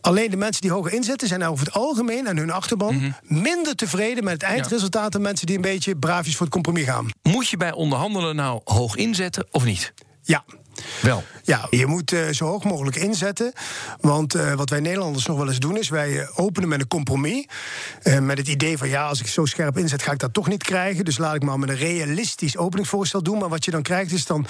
Alleen 0.00 0.30
de 0.30 0.36
mensen 0.36 0.62
die 0.62 0.70
hoger 0.70 0.92
inzetten 0.92 1.28
zijn 1.28 1.44
over 1.44 1.66
het 1.66 1.74
algemeen 1.74 2.26
en 2.26 2.36
hun 2.36 2.50
achterban 2.50 2.94
mm 2.94 3.00
-hmm. 3.00 3.42
minder 3.42 3.74
tevreden 3.74 4.24
met 4.24 4.32
het 4.32 4.42
eindresultaat 4.42 5.04
ja. 5.04 5.08
dan 5.08 5.22
mensen 5.22 5.46
die 5.46 5.56
een 5.56 5.62
beetje 5.62 5.96
braafjes 5.96 6.36
voor 6.36 6.46
het 6.46 6.54
compromis 6.54 6.84
gaan. 6.84 7.10
Moet 7.22 7.48
je 7.48 7.56
bij 7.56 7.72
onderhandelen 7.72 8.36
nou 8.36 8.60
hoog 8.64 8.96
inzetten 8.96 9.46
of 9.50 9.64
niet? 9.64 9.92
Ja. 10.22 10.44
Wel. 11.02 11.24
Ja, 11.42 11.66
je 11.70 11.86
moet 11.86 12.12
uh, 12.12 12.28
zo 12.28 12.46
hoog 12.46 12.64
mogelijk 12.64 12.96
inzetten. 12.96 13.52
Want 14.00 14.36
uh, 14.36 14.52
wat 14.52 14.70
wij 14.70 14.80
Nederlanders 14.80 15.26
nog 15.26 15.36
wel 15.36 15.48
eens 15.48 15.58
doen, 15.58 15.78
is 15.78 15.88
wij 15.88 16.10
uh, 16.10 16.28
openen 16.34 16.68
met 16.68 16.80
een 16.80 16.88
compromis. 16.88 17.46
met 18.20 18.38
het 18.38 18.48
idee 18.48 18.78
van 18.78 18.88
ja, 18.88 19.06
als 19.06 19.20
ik 19.20 19.26
zo 19.26 19.44
scherp 19.44 19.78
inzet, 19.78 20.02
ga 20.02 20.12
ik 20.12 20.18
dat 20.18 20.34
toch 20.34 20.48
niet 20.48 20.62
krijgen. 20.62 21.04
Dus 21.04 21.18
laat 21.18 21.34
ik 21.34 21.42
maar 21.42 21.58
met 21.58 21.68
een 21.68 21.76
realistisch 21.76 22.56
openingsvoorstel 22.56 23.22
doen. 23.22 23.38
Maar 23.38 23.48
wat 23.48 23.64
je 23.64 23.70
dan 23.70 23.82
krijgt, 23.82 24.12
is 24.12 24.26
dan 24.26 24.46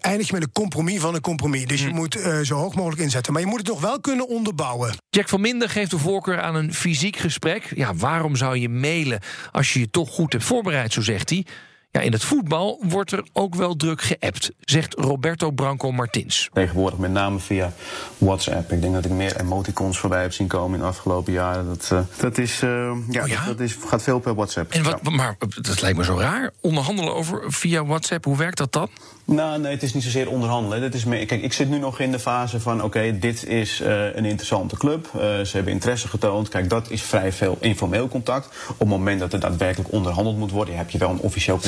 eindig 0.00 0.26
je 0.26 0.32
met 0.32 0.42
een 0.42 0.52
compromis 0.52 1.00
van 1.00 1.14
een 1.14 1.20
compromis. 1.20 1.66
Dus 1.66 1.80
hm. 1.80 1.86
je 1.86 1.94
moet 1.94 2.18
zo 2.42 2.56
hoog 2.56 2.74
mogelijk 2.74 3.00
inzetten. 3.00 3.32
Maar 3.32 3.42
je 3.42 3.48
moet 3.48 3.58
het 3.58 3.68
nog 3.68 3.80
wel 3.80 4.00
kunnen 4.00 4.28
onderbouwen. 4.28 4.94
Jack 5.10 5.28
van 5.28 5.40
Minder 5.40 5.68
geeft 5.68 5.90
de 5.90 5.98
voorkeur 5.98 6.40
aan 6.40 6.54
een 6.54 6.74
fysiek 6.74 7.16
gesprek. 7.16 7.72
Ja, 7.74 7.94
waarom 7.94 8.36
zou 8.36 8.58
je 8.58 8.68
mailen 8.68 9.20
als 9.52 9.72
je 9.72 9.80
je 9.80 9.90
toch 9.90 10.10
goed 10.10 10.32
hebt 10.32 10.44
voorbereid, 10.44 10.92
zo 10.92 11.00
zegt 11.00 11.30
hij. 11.30 11.46
Ja, 11.90 12.02
in 12.02 12.12
het 12.12 12.24
voetbal 12.24 12.82
wordt 12.88 13.12
er 13.12 13.24
ook 13.32 13.54
wel 13.54 13.76
druk 13.76 14.02
geappt, 14.02 14.50
zegt 14.60 14.94
Roberto 14.94 15.50
Branco 15.50 15.92
Martins. 15.92 16.48
Tegenwoordig 16.52 16.98
met 16.98 17.10
name 17.10 17.38
via 17.38 17.72
WhatsApp. 18.18 18.72
Ik 18.72 18.80
denk 18.80 18.94
dat 18.94 19.04
ik 19.04 19.10
meer 19.10 19.40
emoticons 19.40 19.98
voorbij 19.98 20.22
heb 20.22 20.32
zien 20.32 20.46
komen 20.46 20.74
in 20.74 20.80
de 20.80 20.86
afgelopen 20.86 21.32
jaren. 21.32 21.66
Dat, 21.66 21.90
uh, 21.92 22.00
dat, 22.16 22.38
is, 22.38 22.62
uh, 22.62 22.70
ja, 23.10 23.22
oh 23.22 23.28
ja? 23.28 23.36
Dat, 23.36 23.46
dat, 23.46 23.60
is, 23.60 23.76
gaat 23.86 24.02
veel 24.02 24.18
per 24.18 24.34
WhatsApp. 24.34 24.72
En 24.72 24.82
wat, 24.82 25.00
ja. 25.02 25.10
Maar 25.10 25.36
dat 25.60 25.80
lijkt 25.80 25.98
me 25.98 26.04
zo 26.04 26.18
raar. 26.18 26.50
Onderhandelen 26.60 27.14
over 27.14 27.52
via 27.52 27.84
WhatsApp, 27.84 28.24
hoe 28.24 28.36
werkt 28.36 28.58
dat 28.58 28.72
dan? 28.72 28.88
Nou, 29.24 29.60
nee, 29.60 29.72
het 29.72 29.82
is 29.82 29.94
niet 29.94 30.02
zozeer 30.02 30.30
onderhandelen. 30.30 30.80
Dat 30.80 30.94
is 30.94 31.04
meer, 31.04 31.26
kijk, 31.26 31.42
ik 31.42 31.52
zit 31.52 31.68
nu 31.68 31.78
nog 31.78 32.00
in 32.00 32.12
de 32.12 32.18
fase 32.18 32.60
van: 32.60 32.76
oké, 32.76 32.84
okay, 32.84 33.18
dit 33.18 33.46
is 33.46 33.80
uh, 33.80 34.14
een 34.14 34.24
interessante 34.24 34.76
club. 34.76 35.06
Uh, 35.14 35.20
ze 35.20 35.50
hebben 35.52 35.72
interesse 35.72 36.08
getoond. 36.08 36.48
Kijk, 36.48 36.70
dat 36.70 36.90
is 36.90 37.02
vrij 37.02 37.32
veel 37.32 37.56
informeel 37.60 38.08
contact. 38.08 38.46
Op 38.68 38.78
het 38.78 38.88
moment 38.88 39.20
dat 39.20 39.32
er 39.32 39.40
daadwerkelijk 39.40 39.92
onderhandeld 39.92 40.38
moet 40.38 40.50
worden, 40.50 40.76
heb 40.76 40.90
je 40.90 40.98
wel 40.98 41.10
een 41.10 41.18
officieel 41.18 41.58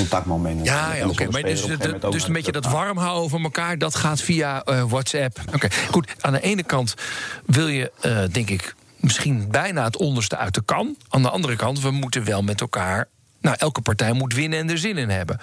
Ja, 0.65 0.95
ja 0.95 1.09
oké. 1.09 1.11
Okay. 1.11 1.27
Maar 1.27 1.43
dus, 1.43 1.63
de, 1.63 1.99
dus 2.11 2.27
een 2.27 2.33
beetje 2.33 2.53
dat 2.53 2.65
warm 2.65 2.99
houden 2.99 3.23
over 3.23 3.43
elkaar, 3.43 3.79
dat 3.79 3.95
gaat 3.95 4.21
via 4.21 4.63
uh, 4.69 4.83
WhatsApp. 4.89 5.39
Oké, 5.47 5.55
okay. 5.55 5.71
goed. 5.91 6.11
Aan 6.21 6.33
de 6.33 6.41
ene 6.41 6.63
kant 6.63 6.95
wil 7.47 7.67
je, 7.67 7.93
denk 8.33 8.51
ik, 8.51 8.75
misschien 8.97 9.51
bijna 9.51 9.85
het 9.85 9.97
onderste 9.97 10.37
uit 10.37 10.55
de 10.55 10.63
kan. 10.65 10.97
Aan 11.09 11.23
de 11.23 11.31
andere 11.31 11.57
kant, 11.57 11.81
we 11.81 11.91
moeten 11.91 12.25
wel 12.25 12.43
met 12.43 12.61
elkaar. 12.61 13.09
Nou, 13.41 13.57
elke 13.59 13.81
partij 13.81 14.13
moet 14.13 14.35
winnen 14.35 14.59
en 14.59 14.71
er 14.71 14.79
zin 14.79 14.99
in 14.99 15.11
hebben. 15.11 15.41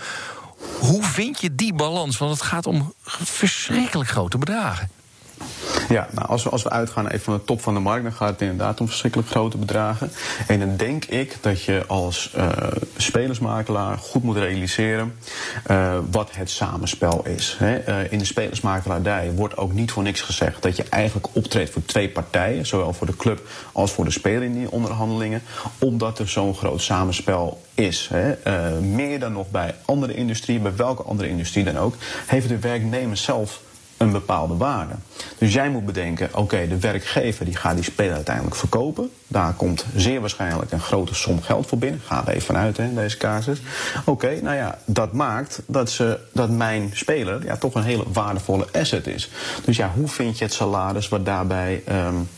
Hoe 0.79 1.03
vind 1.03 1.41
je 1.41 1.55
die 1.55 1.73
balans? 1.73 2.17
Want 2.17 2.31
het 2.31 2.41
gaat 2.41 2.67
om 2.67 2.93
verschrikkelijk 3.23 4.09
grote 4.09 4.37
bedragen. 4.37 4.89
Ja, 5.89 6.07
nou, 6.11 6.27
als, 6.27 6.43
we, 6.43 6.49
als 6.49 6.63
we 6.63 6.69
uitgaan 6.69 7.07
even 7.07 7.19
van 7.19 7.33
de 7.33 7.43
top 7.43 7.61
van 7.61 7.73
de 7.73 7.79
markt, 7.79 8.03
dan 8.03 8.13
gaat 8.13 8.29
het 8.29 8.41
inderdaad 8.41 8.81
om 8.81 8.87
verschrikkelijk 8.87 9.29
grote 9.29 9.57
bedragen. 9.57 10.11
En 10.47 10.59
dan 10.59 10.77
denk 10.77 11.05
ik 11.05 11.37
dat 11.41 11.63
je 11.63 11.83
als 11.87 12.33
uh, 12.37 12.49
spelersmakelaar 12.97 13.97
goed 13.97 14.23
moet 14.23 14.37
realiseren 14.37 15.15
uh, 15.71 15.97
wat 16.11 16.35
het 16.35 16.49
samenspel 16.49 17.25
is. 17.25 17.55
Hè. 17.59 17.89
Uh, 17.89 18.11
in 18.11 18.19
de 18.19 18.25
spelersmakelaardij 18.25 19.31
wordt 19.31 19.57
ook 19.57 19.73
niet 19.73 19.91
voor 19.91 20.03
niks 20.03 20.21
gezegd 20.21 20.61
dat 20.61 20.75
je 20.75 20.83
eigenlijk 20.89 21.27
optreedt 21.31 21.69
voor 21.69 21.85
twee 21.85 22.09
partijen, 22.09 22.65
zowel 22.65 22.93
voor 22.93 23.07
de 23.07 23.15
club 23.15 23.47
als 23.71 23.91
voor 23.91 24.05
de 24.05 24.11
speler 24.11 24.43
in 24.43 24.53
die 24.53 24.71
onderhandelingen, 24.71 25.41
omdat 25.79 26.19
er 26.19 26.27
zo'n 26.27 26.55
groot 26.55 26.81
samenspel 26.81 27.61
is. 27.73 28.09
Hè. 28.13 28.35
meer 28.81 29.19
dan 29.19 29.31
nog 29.31 29.49
bij 29.49 29.75
andere 29.85 30.13
industrieën, 30.13 30.61
bij 30.61 30.75
welke 30.75 31.03
andere 31.03 31.29
industrie 31.29 31.63
dan 31.63 31.77
ook, 31.77 31.95
heeft 32.25 32.49
de 32.49 32.59
werknemer 32.59 33.17
zelf 33.17 33.61
een 33.97 34.11
bepaalde 34.11 34.57
waarde. 34.57 34.93
Dus 35.37 35.53
jij 35.53 35.69
moet 35.69 35.85
bedenken, 35.85 36.29
oké, 36.33 36.67
de 36.67 36.79
werkgever 36.79 37.45
die 37.45 37.55
gaat 37.55 37.75
die 37.75 37.83
speler 37.83 38.15
uiteindelijk 38.15 38.55
verkopen. 38.55 39.09
Daar 39.27 39.53
komt 39.53 39.85
zeer 39.95 40.19
waarschijnlijk 40.19 40.71
een 40.71 40.79
grote 40.79 41.15
som 41.15 41.41
geld 41.41 41.67
voor 41.67 41.77
binnen. 41.77 42.01
Gaan 42.05 42.25
we 42.25 42.31
even 42.31 42.41
vanuit 42.41 42.77
hè, 42.77 42.83
in 42.83 42.95
deze 42.95 43.17
casus. 43.17 43.61
Oké, 44.05 44.41
nou 44.41 44.55
ja, 44.55 44.77
dat 44.85 45.13
maakt 45.13 45.61
dat, 45.65 45.89
ze, 45.89 46.19
dat 46.33 46.49
mijn 46.49 46.89
speler 46.93 47.45
ja, 47.45 47.57
toch 47.57 47.75
een 47.75 47.83
hele 47.83 48.05
waardevolle 48.13 48.67
asset 48.71 49.07
is. 49.07 49.29
Dus 49.65 49.77
ja, 49.77 49.91
hoe 49.95 50.07
vind 50.07 50.37
je 50.37 50.43
het 50.43 50.53
salaris 50.53 51.09
wat 51.09 51.25
daarbij... 51.25 51.83
Um, 51.89 52.29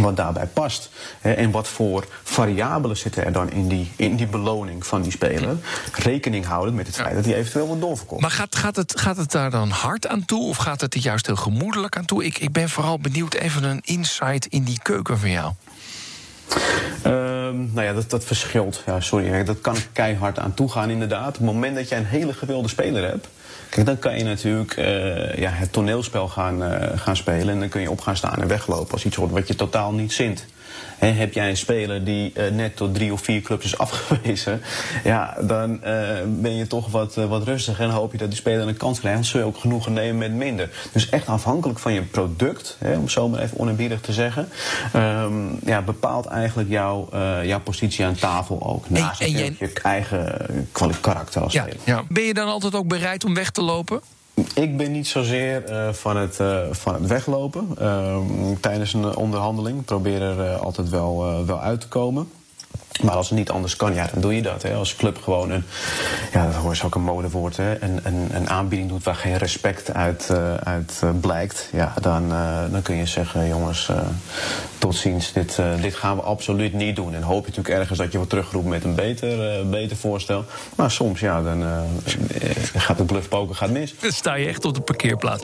wat 0.00 0.16
daarbij 0.16 0.46
past. 0.46 0.90
En 1.20 1.50
wat 1.50 1.68
voor 1.68 2.06
variabelen 2.22 2.96
zitten 2.96 3.24
er 3.24 3.32
dan 3.32 3.50
in 3.50 3.68
die, 3.68 3.92
in 3.96 4.16
die 4.16 4.26
beloning 4.26 4.86
van 4.86 5.02
die 5.02 5.12
speler? 5.12 5.56
Rekening 5.92 6.44
houden 6.44 6.74
met 6.74 6.86
het 6.86 6.96
feit 6.96 7.14
dat 7.14 7.24
hij 7.24 7.34
eventueel 7.34 7.66
wordt 7.66 7.80
doorverkocht. 7.80 8.20
Maar 8.20 8.30
gaat, 8.30 8.56
gaat, 8.56 8.76
het, 8.76 9.00
gaat 9.00 9.16
het 9.16 9.30
daar 9.30 9.50
dan 9.50 9.70
hard 9.70 10.06
aan 10.06 10.24
toe 10.24 10.48
of 10.48 10.56
gaat 10.56 10.80
het 10.80 10.94
er 10.94 11.00
juist 11.00 11.26
heel 11.26 11.36
gemoedelijk 11.36 11.96
aan 11.96 12.04
toe? 12.04 12.24
Ik, 12.24 12.38
ik 12.38 12.52
ben 12.52 12.68
vooral 12.68 12.98
benieuwd 12.98 13.34
even 13.34 13.64
een 13.64 13.80
insight 13.84 14.46
in 14.46 14.62
die 14.62 14.78
keuken 14.82 15.18
van 15.18 15.30
jou. 15.30 15.52
Um, 17.06 17.70
nou 17.72 17.86
ja, 17.86 17.92
dat, 17.92 18.10
dat 18.10 18.24
verschilt. 18.24 18.82
Ja, 18.86 19.00
sorry, 19.00 19.44
dat 19.44 19.60
kan 19.60 19.76
keihard 19.92 20.38
aan 20.38 20.54
toe 20.54 20.70
gaan 20.70 20.90
inderdaad. 20.90 21.28
Op 21.28 21.34
het 21.34 21.42
moment 21.42 21.76
dat 21.76 21.88
jij 21.88 21.98
een 21.98 22.04
hele 22.04 22.32
gewilde 22.32 22.68
speler 22.68 23.10
hebt... 23.10 23.28
Kijk, 23.70 23.86
dan 23.86 23.98
kan 23.98 24.18
je 24.18 24.24
natuurlijk 24.24 24.76
uh, 24.76 25.34
ja, 25.34 25.50
het 25.50 25.72
toneelspel 25.72 26.28
gaan, 26.28 26.62
uh, 26.62 26.88
gaan 26.94 27.16
spelen... 27.16 27.48
en 27.48 27.60
dan 27.60 27.68
kun 27.68 27.80
je 27.80 27.90
op 27.90 28.00
gaan 28.00 28.16
staan 28.16 28.42
en 28.42 28.48
weglopen 28.48 28.92
als 28.92 29.04
iets 29.04 29.16
wat 29.16 29.48
je 29.48 29.54
totaal 29.54 29.92
niet 29.92 30.12
zint. 30.12 30.46
Hè, 30.98 31.06
heb 31.06 31.32
jij 31.32 31.48
een 31.50 31.56
speler 31.56 32.04
die 32.04 32.32
eh, 32.34 32.50
net 32.50 32.76
tot 32.76 32.94
drie 32.94 33.12
of 33.12 33.20
vier 33.22 33.40
clubs 33.40 33.64
is 33.64 33.78
afgewezen, 33.78 34.62
ja, 35.04 35.36
dan 35.40 35.82
eh, 35.82 36.08
ben 36.26 36.56
je 36.56 36.66
toch 36.66 36.90
wat, 36.90 37.16
eh, 37.16 37.24
wat 37.28 37.44
rustiger 37.44 37.84
en 37.84 37.90
hoop 37.90 38.12
je 38.12 38.18
dat 38.18 38.28
die 38.28 38.38
speler 38.38 38.68
een 38.68 38.76
kans 38.76 38.98
krijgt. 38.98 39.16
Dan 39.18 39.26
zul 39.26 39.40
je 39.40 39.46
ook 39.46 39.56
genoegen 39.56 39.92
nemen 39.92 40.18
met 40.18 40.32
minder. 40.32 40.70
Dus 40.92 41.08
echt 41.08 41.26
afhankelijk 41.26 41.78
van 41.78 41.92
je 41.92 42.02
product, 42.02 42.78
om 42.96 43.08
zo 43.08 43.28
maar 43.28 43.40
even 43.40 43.58
oneerbiedig 43.58 44.00
te 44.00 44.12
zeggen, 44.12 44.48
ehm, 44.92 45.32
ja, 45.64 45.82
bepaalt 45.82 46.26
eigenlijk 46.26 46.68
jouw, 46.68 47.08
jouw 47.42 47.60
positie 47.60 48.04
aan 48.04 48.14
tafel 48.14 48.66
ook. 48.66 48.90
Naast 48.90 49.20
en 49.20 49.30
je 49.30 49.72
eigen 49.82 50.68
karakter 51.00 51.42
als 51.42 51.52
Ja, 51.52 51.62
speler. 51.62 51.80
ja. 51.84 52.02
Ben 52.08 52.22
je 52.22 52.34
dan 52.34 52.48
altijd 52.48 52.74
ook 52.74 52.88
bereid 52.88 53.24
om 53.24 53.34
weg 53.34 53.50
te 53.50 53.62
lopen? 53.62 54.00
Ik 54.54 54.76
ben 54.76 54.92
niet 54.92 55.06
zozeer 55.06 55.64
eh, 55.64 55.92
van, 55.92 56.16
het, 56.16 56.40
eh, 56.40 56.58
van 56.70 56.94
het 56.94 57.06
weglopen 57.06 57.68
ehm, 57.78 58.54
tijdens 58.60 58.92
een 58.92 59.16
onderhandeling. 59.16 59.84
Probeer 59.84 60.22
er 60.22 60.40
eh, 60.40 60.60
altijd 60.60 60.88
wel, 60.88 61.44
wel 61.46 61.60
uit 61.60 61.80
te 61.80 61.88
komen. 61.88 62.28
Maar 63.02 63.14
als 63.14 63.28
het 63.28 63.38
niet 63.38 63.50
anders 63.50 63.76
kan, 63.76 63.94
ja, 63.94 64.08
dan 64.12 64.20
doe 64.20 64.34
je 64.34 64.42
dat. 64.42 64.62
Hè. 64.62 64.74
Als 64.74 64.96
club 64.96 65.22
gewoon 65.22 65.50
een, 65.50 65.64
ja, 66.32 66.46
dat 66.46 66.54
hoor 66.54 66.74
je 66.74 66.84
ook 66.84 66.94
een 66.94 67.02
modewoord, 67.02 67.56
hè, 67.56 67.82
een, 67.82 68.00
een, 68.02 68.28
een 68.32 68.50
aanbieding 68.50 68.90
doet 68.90 69.04
waar 69.04 69.14
geen 69.14 69.36
respect 69.36 69.94
uit, 69.94 70.30
eh, 70.30 70.54
uit 70.54 71.00
eh, 71.02 71.10
blijkt, 71.20 71.68
ja, 71.72 71.94
dan, 72.00 72.32
eh, 72.32 72.60
dan 72.70 72.82
kun 72.82 72.96
je 72.96 73.06
zeggen, 73.06 73.48
jongens, 73.48 73.90
tot 74.78 74.94
ziens, 74.94 75.32
dit, 75.32 75.58
dit 75.80 75.94
gaan 75.94 76.16
we 76.16 76.22
absoluut 76.22 76.72
niet 76.72 76.96
doen. 76.96 77.14
En 77.14 77.22
hoop 77.22 77.44
je 77.44 77.50
natuurlijk 77.50 77.78
ergens 77.78 77.98
dat 77.98 78.10
je 78.10 78.16
wordt 78.16 78.30
teruggeroepen 78.30 78.70
met 78.70 78.84
een 78.84 78.94
beter, 78.94 79.68
beter 79.68 79.96
voorstel. 79.96 80.44
Maar 80.76 80.90
soms, 80.90 81.20
ja, 81.20 81.42
dan 81.42 81.64
gaat 82.76 82.98
het 82.98 83.06
bluffpoker 83.06 83.54
gaat 83.54 83.70
mis. 83.70 83.94
Dan 84.00 84.12
sta 84.12 84.34
je 84.34 84.46
echt 84.46 84.64
op 84.64 84.74
de 84.74 84.80
parkeerplaats. 84.80 85.42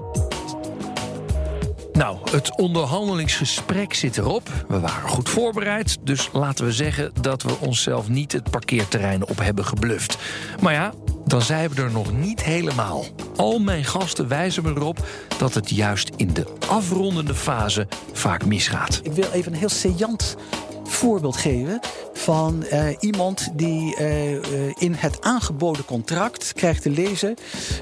Nou, 1.97 2.19
het 2.31 2.57
onderhandelingsgesprek 2.57 3.95
zit 3.95 4.17
erop. 4.17 4.49
We 4.69 4.81
waren 4.81 5.09
goed 5.09 5.29
voorbereid, 5.29 5.99
dus 6.03 6.31
laten 6.33 6.65
we 6.65 6.73
zeggen 6.73 7.13
dat 7.21 7.43
we 7.43 7.57
onszelf 7.61 8.09
niet 8.09 8.33
het 8.33 8.51
parkeerterrein 8.51 9.27
op 9.27 9.39
hebben 9.39 9.65
gebluft. 9.65 10.19
Maar 10.61 10.73
ja, 10.73 10.93
dan 11.25 11.43
zijn 11.43 11.71
we 11.71 11.83
er 11.83 11.91
nog 11.91 12.13
niet 12.13 12.45
helemaal. 12.45 13.05
Al 13.37 13.59
mijn 13.59 13.85
gasten 13.85 14.29
wijzen 14.29 14.63
me 14.63 14.71
erop 14.71 15.07
dat 15.39 15.55
het 15.55 15.71
juist 15.71 16.11
in 16.17 16.33
de 16.33 16.47
afrondende 16.69 17.35
fase 17.35 17.87
vaak 18.13 18.45
misgaat. 18.45 19.01
Ik 19.03 19.13
wil 19.13 19.31
even 19.31 19.53
een 19.53 19.59
heel 19.59 19.69
saillant 19.69 20.37
voorbeeld 20.85 21.37
geven 21.37 21.81
van 22.13 22.65
eh, 22.65 22.89
iemand 23.01 23.49
die 23.53 23.97
eh, 23.97 24.33
in 24.79 24.95
het 24.95 25.23
aangeboden 25.23 25.85
contract 25.85 26.53
krijgt 26.53 26.83
te 26.83 26.91
lezen 26.91 27.35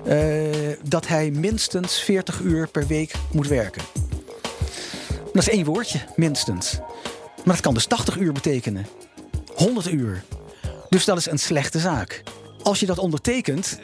eh, 0.04 0.16
dat 0.82 1.06
hij 1.06 1.30
minstens 1.30 2.00
40 2.00 2.40
uur 2.40 2.68
per 2.68 2.86
week 2.86 3.14
moet 3.32 3.48
werken. 3.48 3.82
Dat 5.34 5.42
is 5.42 5.52
één 5.52 5.64
woordje, 5.64 6.00
minstens. 6.16 6.78
Maar 7.36 7.54
dat 7.54 7.60
kan 7.60 7.74
dus 7.74 7.86
80 7.86 8.16
uur 8.16 8.32
betekenen. 8.32 8.86
100 9.54 9.92
uur. 9.92 10.24
Dus 10.88 11.04
dat 11.04 11.16
is 11.16 11.26
een 11.26 11.38
slechte 11.38 11.78
zaak. 11.78 12.22
Als 12.62 12.80
je 12.80 12.86
dat 12.86 12.98
ondertekent. 12.98 13.78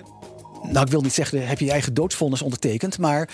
Nou, 0.63 0.85
ik 0.85 0.91
wil 0.91 1.01
niet 1.01 1.13
zeggen, 1.13 1.47
heb 1.47 1.59
je 1.59 1.65
je 1.65 1.71
eigen 1.71 1.95
doodsvonnis 1.95 2.43
ondertekend. 2.43 2.99
Maar 2.99 3.29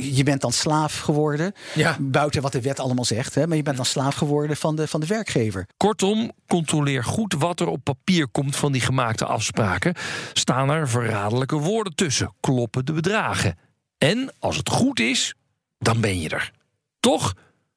je 0.00 0.22
bent 0.24 0.40
dan 0.40 0.52
slaaf 0.52 0.98
geworden. 0.98 1.52
Ja. 1.74 1.96
Buiten 2.00 2.42
wat 2.42 2.52
de 2.52 2.60
wet 2.60 2.80
allemaal 2.80 3.04
zegt. 3.04 3.34
Hè, 3.34 3.46
maar 3.46 3.56
je 3.56 3.62
bent 3.62 3.76
dan 3.76 3.84
slaaf 3.84 4.14
geworden 4.14 4.56
van 4.56 4.76
de, 4.76 4.88
van 4.88 5.00
de 5.00 5.06
werkgever. 5.06 5.66
Kortom, 5.76 6.30
controleer 6.46 7.04
goed 7.04 7.34
wat 7.38 7.60
er 7.60 7.68
op 7.68 7.84
papier 7.84 8.28
komt 8.28 8.56
van 8.56 8.72
die 8.72 8.80
gemaakte 8.80 9.24
afspraken. 9.24 9.94
Staan 10.32 10.70
er 10.70 10.88
verraderlijke 10.88 11.56
woorden 11.56 11.94
tussen? 11.94 12.34
Kloppen 12.40 12.84
de 12.84 12.92
bedragen? 12.92 13.58
En 13.98 14.32
als 14.38 14.56
het 14.56 14.68
goed 14.68 15.00
is, 15.00 15.34
dan 15.78 16.00
ben 16.00 16.20
je 16.20 16.28
er. 16.28 16.52
Toch, 17.06 17.34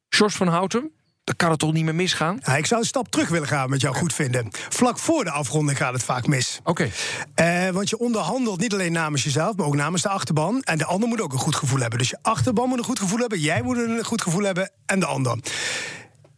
George 0.09 0.37
van 0.37 0.47
Houten? 0.47 0.91
Dan 1.23 1.35
kan 1.35 1.49
het 1.49 1.59
toch 1.59 1.73
niet 1.73 1.83
meer 1.83 1.95
misgaan? 1.95 2.39
Ja, 2.43 2.55
ik 2.55 2.65
zou 2.65 2.81
een 2.81 2.87
stap 2.87 3.07
terug 3.07 3.29
willen 3.29 3.47
gaan 3.47 3.69
met 3.69 3.81
jou 3.81 3.95
goed 3.95 4.13
vinden. 4.13 4.47
Vlak 4.51 4.99
voor 4.99 5.23
de 5.23 5.31
afronding 5.31 5.77
gaat 5.77 5.93
het 5.93 6.03
vaak 6.03 6.27
mis. 6.27 6.59
Oké. 6.63 6.89
Eh, 7.35 7.69
want 7.69 7.89
je 7.89 7.97
onderhandelt 7.97 8.59
niet 8.59 8.73
alleen 8.73 8.91
namens 8.91 9.23
jezelf, 9.23 9.55
maar 9.55 9.65
ook 9.65 9.75
namens 9.75 10.01
de 10.01 10.09
achterban. 10.09 10.61
En 10.61 10.77
de 10.77 10.85
ander 10.85 11.09
moet 11.09 11.21
ook 11.21 11.33
een 11.33 11.39
goed 11.39 11.55
gevoel 11.55 11.79
hebben. 11.79 11.99
Dus 11.99 12.09
je 12.09 12.17
achterban 12.21 12.69
moet 12.69 12.77
een 12.77 12.83
goed 12.83 12.99
gevoel 12.99 13.19
hebben, 13.19 13.39
jij 13.39 13.61
moet 13.61 13.77
een 13.77 14.03
goed 14.03 14.21
gevoel 14.21 14.43
hebben 14.43 14.71
en 14.85 14.99
de 14.99 15.05
ander. 15.05 15.37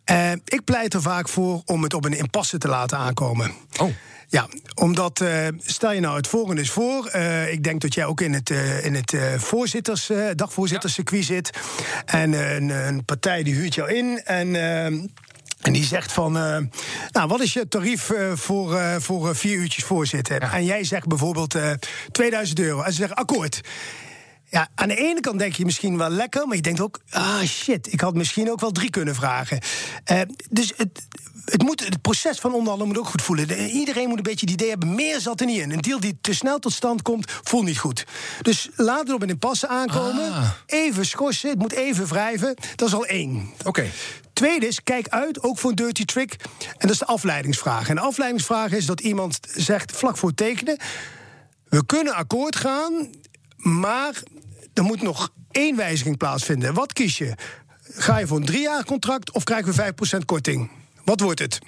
Eh, 0.03 0.31
ik 0.31 0.61
pleit 0.63 0.93
er 0.93 1.01
vaak 1.01 1.29
voor 1.29 1.61
om 1.65 1.83
het 1.83 1.93
op 1.93 2.05
een 2.05 2.17
impasse 2.17 2.57
te 2.57 2.67
laten 2.67 2.97
aankomen. 2.97 3.51
Oh. 3.79 3.89
Ja, 4.31 4.47
omdat 4.75 5.21
eh, 5.21 5.47
stel 5.57 5.91
je 5.91 5.99
nou 5.99 6.17
het 6.17 6.27
volgende 6.27 6.61
is 6.61 6.71
voor. 6.71 7.05
eh, 7.05 7.51
ik 7.51 7.63
denk 7.63 7.81
dat 7.81 7.93
jij 7.93 8.05
ook 8.05 8.21
in 8.21 8.33
het, 8.33 8.49
eh, 8.49 8.85
in 8.85 8.95
het 8.95 9.15
voorzitters, 9.37 10.11
dagvoorzitterscircuit 10.35 11.25
zit. 11.25 11.49
En 12.05 12.33
een, 12.33 12.69
een 12.69 13.05
partij 13.05 13.43
die 13.43 13.53
huurt 13.53 13.75
jou 13.75 13.93
in. 13.93 14.21
En. 14.23 14.55
en 15.61 15.73
die 15.73 15.83
zegt 15.83 16.11
van, 16.11 16.31
nou, 17.11 17.27
wat 17.27 17.41
is 17.41 17.53
je 17.53 17.67
tarief 17.67 18.11
voor, 18.33 18.81
voor 19.01 19.35
vier 19.35 19.57
uurtjes 19.57 19.83
voorzitten? 19.83 20.39
En 20.39 20.65
jij 20.65 20.83
zegt 20.83 21.07
bijvoorbeeld 21.07 21.55
eh 21.55 21.71
2000 22.11 22.59
euro. 22.59 22.81
En 22.81 22.91
ze 22.91 22.97
zeggen 22.97 23.15
akkoord. 23.17 23.61
Ja, 24.51 24.67
aan 24.75 24.87
de 24.87 24.95
ene 24.95 25.19
kant 25.19 25.39
denk 25.39 25.53
je 25.53 25.65
misschien 25.65 25.97
wel 25.97 26.09
lekker, 26.09 26.47
maar 26.47 26.55
je 26.55 26.61
denkt 26.61 26.79
ook, 26.81 26.99
ah 27.09 27.41
shit, 27.41 27.93
ik 27.93 28.01
had 28.01 28.13
misschien 28.15 28.51
ook 28.51 28.59
wel 28.59 28.71
drie 28.71 28.89
kunnen 28.89 29.15
vragen. 29.15 29.59
Eh, 30.03 30.21
dus 30.49 30.73
het, 30.77 31.07
het, 31.45 31.61
moet, 31.63 31.85
het 31.85 32.01
proces 32.01 32.39
van 32.39 32.53
onderhandelen 32.53 32.87
moet 32.93 32.97
ook 33.03 33.09
goed 33.11 33.21
voelen. 33.21 33.47
De- 33.47 33.69
Iedereen 33.69 34.07
moet 34.07 34.17
een 34.17 34.23
beetje 34.23 34.45
het 34.45 34.53
idee 34.55 34.69
hebben, 34.69 34.95
meer 34.95 35.19
zat 35.19 35.39
er 35.39 35.45
niet 35.45 35.59
in. 35.59 35.71
Een 35.71 35.81
deal 35.81 35.99
die 35.99 36.17
te 36.21 36.33
snel 36.33 36.59
tot 36.59 36.73
stand 36.73 37.01
komt, 37.01 37.31
voelt 37.43 37.65
niet 37.65 37.77
goed. 37.77 38.05
Dus 38.41 38.69
laat 38.75 38.99
het 38.99 39.13
op 39.13 39.21
een 39.21 39.29
impasse 39.29 39.67
aankomen. 39.67 40.31
Ah. 40.33 40.49
Even 40.65 41.05
schorsen, 41.05 41.49
het 41.49 41.59
moet 41.59 41.73
even 41.73 42.07
wrijven. 42.07 42.55
Dat 42.75 42.87
is 42.87 42.93
al 42.93 43.05
één. 43.05 43.49
Oké. 43.63 43.89
Tweede 44.33 44.67
is, 44.67 44.83
kijk 44.83 45.07
uit, 45.07 45.43
ook 45.43 45.59
voor 45.59 45.69
een 45.69 45.75
dirty 45.75 46.05
trick. 46.05 46.35
En 46.59 46.75
dat 46.77 46.91
is 46.91 46.97
de 46.99 47.05
afleidingsvraag. 47.05 47.89
En 47.89 47.95
de 47.95 48.01
afleidingsvraag 48.01 48.71
is 48.71 48.85
dat 48.85 48.99
iemand 48.99 49.39
zegt, 49.55 49.91
vlak 49.91 50.17
voor 50.17 50.33
tekenen... 50.33 50.77
we 51.69 51.85
kunnen 51.85 52.13
akkoord 52.13 52.55
gaan, 52.55 53.09
maar 53.61 54.21
er 54.73 54.83
moet 54.83 55.01
nog 55.01 55.29
één 55.51 55.75
wijziging 55.75 56.17
plaatsvinden. 56.17 56.73
Wat 56.73 56.93
kies 56.93 57.17
je? 57.17 57.33
Ga 57.93 58.17
je 58.17 58.27
voor 58.27 58.37
een 58.37 58.45
drie 58.45 58.61
jaar 58.61 58.85
contract 58.85 59.31
of 59.31 59.43
krijgen 59.43 59.73
we 59.75 59.93
5% 60.21 60.25
korting? 60.25 60.71
Wat 61.05 61.19
wordt 61.19 61.39
het? 61.39 61.59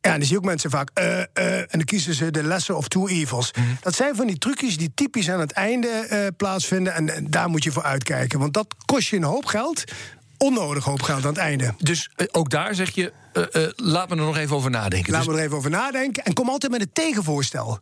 Ja, 0.00 0.10
en 0.12 0.16
dan 0.18 0.22
zie 0.26 0.30
je 0.32 0.38
ook 0.38 0.44
mensen 0.48 0.70
vaak. 0.70 0.90
eh, 0.94 1.20
eh, 1.20 1.26
en 1.58 1.66
dan 1.70 1.84
kiezen 1.84 2.14
ze 2.14 2.30
de 2.30 2.42
lesser 2.42 2.74
of 2.74 2.88
two 2.88 3.06
evils. 3.08 3.50
Dat 3.80 3.94
zijn 3.94 4.16
van 4.16 4.26
die 4.26 4.38
trucjes 4.38 4.76
die 4.76 4.92
typisch 4.94 5.30
aan 5.30 5.40
het 5.40 5.52
einde 5.52 5.88
eh, 5.88 6.26
plaatsvinden. 6.36 6.94
En, 6.94 7.14
en 7.14 7.30
daar 7.30 7.48
moet 7.48 7.64
je 7.64 7.72
voor 7.72 7.82
uitkijken. 7.82 8.38
Want 8.38 8.52
dat 8.54 8.66
kost 8.84 9.08
je 9.08 9.16
een 9.16 9.22
hoop 9.22 9.44
geld. 9.44 9.84
Onnodig 10.38 10.84
hoop 10.84 11.02
geld 11.02 11.22
aan 11.22 11.28
het 11.28 11.38
einde. 11.38 11.74
Dus 11.78 12.10
ook 12.30 12.50
daar 12.50 12.74
zeg 12.74 12.90
je, 12.90 13.12
laat 13.76 14.08
me 14.08 14.16
er 14.16 14.22
nog 14.22 14.36
even 14.36 14.56
over 14.56 14.70
nadenken. 14.70 15.12
Laten 15.12 15.26
Dus- 15.26 15.34
we 15.36 15.40
er 15.40 15.46
even 15.46 15.58
over 15.58 15.70
nadenken. 15.70 16.24
En 16.24 16.32
kom 16.32 16.48
altijd 16.48 16.72
met 16.72 16.80
een 16.80 16.92
tegenvoorstel. 16.92 17.80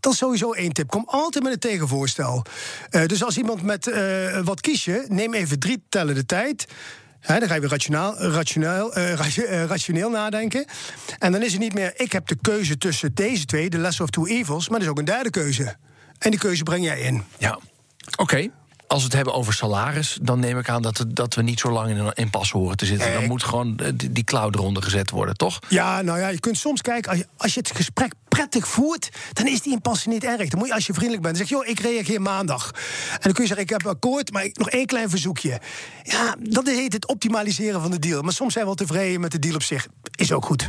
Dat 0.00 0.12
is 0.12 0.18
sowieso 0.18 0.52
één 0.52 0.72
tip. 0.72 0.88
Kom 0.88 1.04
altijd 1.06 1.44
met 1.44 1.52
een 1.52 1.58
tegenvoorstel. 1.58 2.44
Eh, 2.90 3.06
dus 3.06 3.24
als 3.24 3.36
iemand 3.38 3.62
met 3.62 3.86
eh, 3.86 4.40
wat 4.44 4.60
kies 4.60 4.84
je, 4.84 5.04
neem 5.08 5.34
even 5.34 5.58
drie 5.58 5.82
tellen 5.88 6.14
de 6.14 6.26
tijd. 6.26 6.66
Dan 7.26 7.48
ga 7.48 7.54
je 7.54 7.60
weer 7.60 7.70
rationaal, 7.70 8.18
rationeel, 8.18 8.94
ratio- 9.22 9.44
eh, 9.44 9.64
rationeel 9.64 10.10
nadenken. 10.10 10.64
En 11.18 11.32
dan 11.32 11.42
is 11.42 11.52
het 11.52 11.60
niet 11.60 11.74
meer, 11.74 11.92
ik 11.96 12.12
heb 12.12 12.26
de 12.26 12.36
keuze 12.40 12.78
tussen 12.78 13.14
deze 13.14 13.44
twee, 13.44 13.70
de 13.70 13.78
lesser 13.78 14.04
of 14.04 14.10
two 14.10 14.26
evils, 14.26 14.68
maar 14.68 14.78
er 14.78 14.84
is 14.84 14.90
ook 14.90 14.98
een 14.98 15.04
derde 15.04 15.30
keuze. 15.30 15.76
En 16.18 16.30
die 16.30 16.40
keuze 16.40 16.62
breng 16.62 16.84
jij 16.84 17.00
in. 17.00 17.24
Ja, 17.38 17.58
oké. 18.16 18.50
Als 18.90 18.98
we 18.98 19.04
het 19.06 19.14
hebben 19.16 19.34
over 19.34 19.52
salaris, 19.52 20.18
dan 20.22 20.40
neem 20.40 20.58
ik 20.58 20.68
aan 20.68 20.82
dat, 20.82 20.98
het- 20.98 21.16
dat 21.16 21.34
we 21.34 21.42
niet 21.42 21.60
zo 21.60 21.70
lang 21.70 21.90
in 21.90 21.96
een 21.98 22.12
impasse 22.12 22.56
horen 22.56 22.76
te 22.76 22.86
zitten. 22.86 23.12
Dan 23.12 23.26
moet 23.26 23.44
gewoon 23.44 23.78
eh, 23.78 23.88
die, 23.94 24.12
die 24.12 24.24
cloud 24.24 24.54
eronder 24.54 24.82
gezet 24.82 25.10
worden, 25.10 25.36
toch? 25.36 25.58
Ja, 25.68 26.02
nou 26.02 26.18
ja, 26.18 26.28
je 26.28 26.40
kunt 26.40 26.58
soms 26.58 26.80
kijken, 26.80 27.10
als 27.10 27.18
je, 27.20 27.26
als 27.36 27.54
je 27.54 27.60
het 27.60 27.70
gesprek 27.76 28.12
prettig 28.28 28.68
voert, 28.68 29.08
dan 29.32 29.46
is 29.46 29.60
die 29.62 29.72
impasse 29.72 30.08
niet 30.08 30.24
erg. 30.24 30.48
Dan 30.48 30.58
moet 30.58 30.68
je, 30.68 30.74
als 30.74 30.86
je 30.86 30.92
vriendelijk 30.92 31.22
bent, 31.22 31.36
dan 31.36 31.46
zeg 31.46 31.58
je, 31.58 31.64
joh, 31.66 31.76
ik 31.78 31.80
reageer 31.86 32.20
maandag. 32.22 32.70
En 33.12 33.18
dan 33.20 33.32
kun 33.32 33.42
je 33.42 33.48
zeggen, 33.48 33.66
ik 33.66 33.70
heb 33.70 33.86
akkoord, 33.86 34.32
maar 34.32 34.44
ik- 34.44 34.58
nog 34.58 34.70
één 34.70 34.86
klein 34.86 35.10
verzoekje. 35.10 35.60
Ja, 36.02 36.36
dat 36.40 36.66
heet 36.66 36.92
het 36.92 37.06
optimaliseren 37.06 37.80
van 37.80 37.90
de 37.90 37.98
deal. 37.98 38.22
Maar 38.22 38.32
soms 38.32 38.52
zijn 38.52 38.64
we 38.66 38.74
wel 38.76 38.86
tevreden 38.86 39.20
met 39.20 39.32
de 39.32 39.38
deal 39.38 39.54
op 39.54 39.62
zich. 39.62 39.86
Is 40.16 40.32
ook 40.32 40.44
goed. 40.44 40.68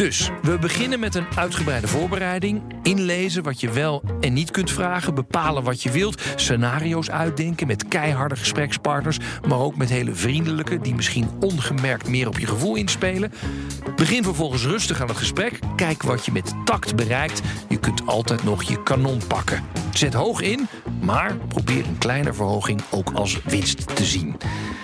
Dus 0.00 0.30
we 0.42 0.58
beginnen 0.58 1.00
met 1.00 1.14
een 1.14 1.26
uitgebreide 1.36 1.88
voorbereiding. 1.88 2.62
Inlezen 2.82 3.42
wat 3.42 3.60
je 3.60 3.70
wel 3.70 4.02
en 4.20 4.32
niet 4.32 4.50
kunt 4.50 4.70
vragen. 4.70 5.14
Bepalen 5.14 5.62
wat 5.62 5.82
je 5.82 5.90
wilt. 5.90 6.22
Scenario's 6.36 7.10
uitdenken 7.10 7.66
met 7.66 7.88
keiharde 7.88 8.36
gesprekspartners. 8.36 9.18
Maar 9.48 9.58
ook 9.58 9.76
met 9.76 9.88
hele 9.88 10.14
vriendelijke, 10.14 10.80
die 10.80 10.94
misschien 10.94 11.28
ongemerkt 11.40 12.08
meer 12.08 12.28
op 12.28 12.38
je 12.38 12.46
gevoel 12.46 12.76
inspelen. 12.76 13.32
Begin 13.96 14.22
vervolgens 14.22 14.64
rustig 14.64 15.00
aan 15.00 15.08
het 15.08 15.16
gesprek. 15.16 15.58
Kijk 15.76 16.02
wat 16.02 16.24
je 16.24 16.32
met 16.32 16.54
tact 16.64 16.96
bereikt. 16.96 17.40
Je 17.68 17.78
kunt 17.78 18.06
altijd 18.06 18.44
nog 18.44 18.62
je 18.62 18.82
kanon 18.82 19.20
pakken. 19.26 19.64
Zet 19.92 20.14
hoog 20.14 20.40
in, 20.40 20.68
maar 21.00 21.36
probeer 21.48 21.86
een 21.86 21.98
kleine 21.98 22.32
verhoging 22.32 22.80
ook 22.90 23.10
als 23.14 23.40
winst 23.44 23.96
te 23.96 24.04
zien. 24.04 24.36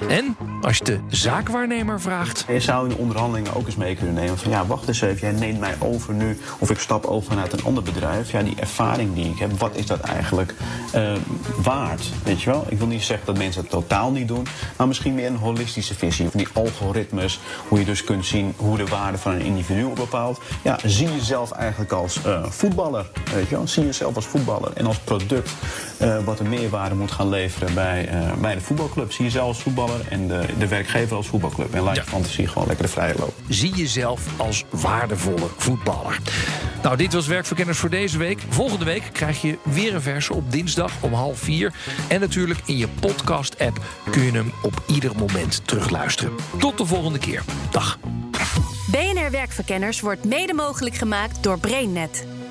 En 0.08 0.36
als 0.62 0.76
je 0.76 0.84
de 0.84 1.00
zaakwaarnemer 1.08 2.00
vraagt. 2.00 2.44
Je 2.48 2.60
zou 2.60 2.88
in 2.88 2.94
de 2.94 3.00
onderhandelingen 3.00 3.54
ook 3.54 3.66
eens 3.66 3.76
mee 3.76 3.96
kunnen 3.96 4.14
nemen 4.14 4.38
van 4.38 4.50
ja, 4.50 4.66
wacht 4.66 4.88
eens 4.88 5.00
even, 5.00 5.20
jij 5.20 5.38
neemt 5.38 5.60
mij 5.60 5.74
over 5.78 6.14
nu 6.14 6.38
of 6.58 6.70
ik 6.70 6.78
stap 6.78 7.04
over 7.04 7.36
naar 7.36 7.52
een 7.52 7.64
ander 7.64 7.82
bedrijf. 7.82 8.32
Ja, 8.32 8.42
die 8.42 8.56
ervaring 8.56 9.14
die 9.14 9.30
ik 9.30 9.38
heb, 9.38 9.58
wat 9.58 9.76
is 9.76 9.86
dat 9.86 10.00
eigenlijk 10.00 10.54
uh, 10.94 11.12
waard? 11.56 12.02
Weet 12.24 12.42
je 12.42 12.50
wel? 12.50 12.64
Ik 12.68 12.78
wil 12.78 12.86
niet 12.86 13.02
zeggen 13.02 13.26
dat 13.26 13.36
mensen 13.36 13.60
het 13.60 13.70
totaal 13.70 14.10
niet 14.10 14.28
doen, 14.28 14.46
maar 14.76 14.86
misschien 14.86 15.14
meer 15.14 15.26
een 15.26 15.36
holistische 15.36 15.94
visie 15.94 16.28
van 16.28 16.38
die 16.38 16.48
algoritmes, 16.52 17.40
hoe 17.68 17.78
je 17.78 17.84
dus 17.84 18.04
kunt 18.04 18.26
zien 18.26 18.54
hoe 18.56 18.76
de 18.76 18.86
waarde 18.86 19.18
van 19.18 19.32
een 19.32 19.40
individu 19.40 19.88
bepaalt. 19.94 20.40
Ja, 20.62 20.78
zie 20.84 21.12
jezelf 21.12 21.50
eigenlijk 21.50 21.92
als 21.92 22.18
uh, 22.26 22.44
voetballer, 22.46 23.10
weet 23.34 23.48
je 23.48 23.56
wel? 23.56 23.68
Zie 23.68 23.84
jezelf 23.84 24.16
als 24.16 24.26
voetballer 24.26 24.72
en 24.74 24.86
als 24.86 24.95
product 25.04 25.50
uh, 26.02 26.24
wat 26.24 26.40
een 26.40 26.48
meerwaarde 26.48 26.94
moet 26.94 27.10
gaan 27.10 27.28
leveren 27.28 27.74
bij, 27.74 28.08
bij 28.40 28.54
de 28.54 28.60
voetbalclub. 28.60 29.12
Zie 29.12 29.24
jezelf 29.24 29.46
als 29.46 29.62
voetballer 29.62 30.00
en 30.08 30.28
de, 30.28 30.44
de 30.58 30.68
werkgever 30.68 31.16
als 31.16 31.26
voetbalclub. 31.26 31.74
En 31.74 31.82
laat 31.82 31.96
je 31.96 32.02
fantasie 32.02 32.46
gewoon 32.46 32.66
lekker 32.66 32.86
de 32.86 32.92
vrije 32.92 33.14
loop. 33.18 33.34
Zie 33.48 33.74
jezelf 33.74 34.26
als 34.36 34.64
waardevolle 34.70 35.48
voetballer. 35.56 36.18
Nou, 36.82 36.96
dit 36.96 37.12
was 37.12 37.26
Werkverkenners 37.26 37.78
voor 37.78 37.90
deze 37.90 38.18
week. 38.18 38.42
Volgende 38.48 38.84
week 38.84 39.02
krijg 39.12 39.42
je 39.42 39.58
weer 39.62 39.94
een 39.94 40.02
verse 40.02 40.34
op 40.34 40.52
dinsdag 40.52 40.92
om 41.00 41.12
half 41.12 41.38
vier. 41.38 41.72
En 42.08 42.20
natuurlijk 42.20 42.60
in 42.64 42.76
je 42.76 42.88
podcast-app 42.88 43.80
kun 44.10 44.22
je 44.22 44.32
hem 44.32 44.52
op 44.62 44.82
ieder 44.86 45.16
moment 45.16 45.66
terugluisteren. 45.66 46.32
Tot 46.58 46.78
de 46.78 46.86
volgende 46.86 47.18
keer. 47.18 47.42
Dag. 47.70 47.98
BNR 48.90 49.30
Werkverkenners 49.30 50.00
wordt 50.00 50.24
mede 50.24 50.54
mogelijk 50.54 50.94
gemaakt 50.94 51.42
door 51.42 51.58
BrainNet. 51.58 52.26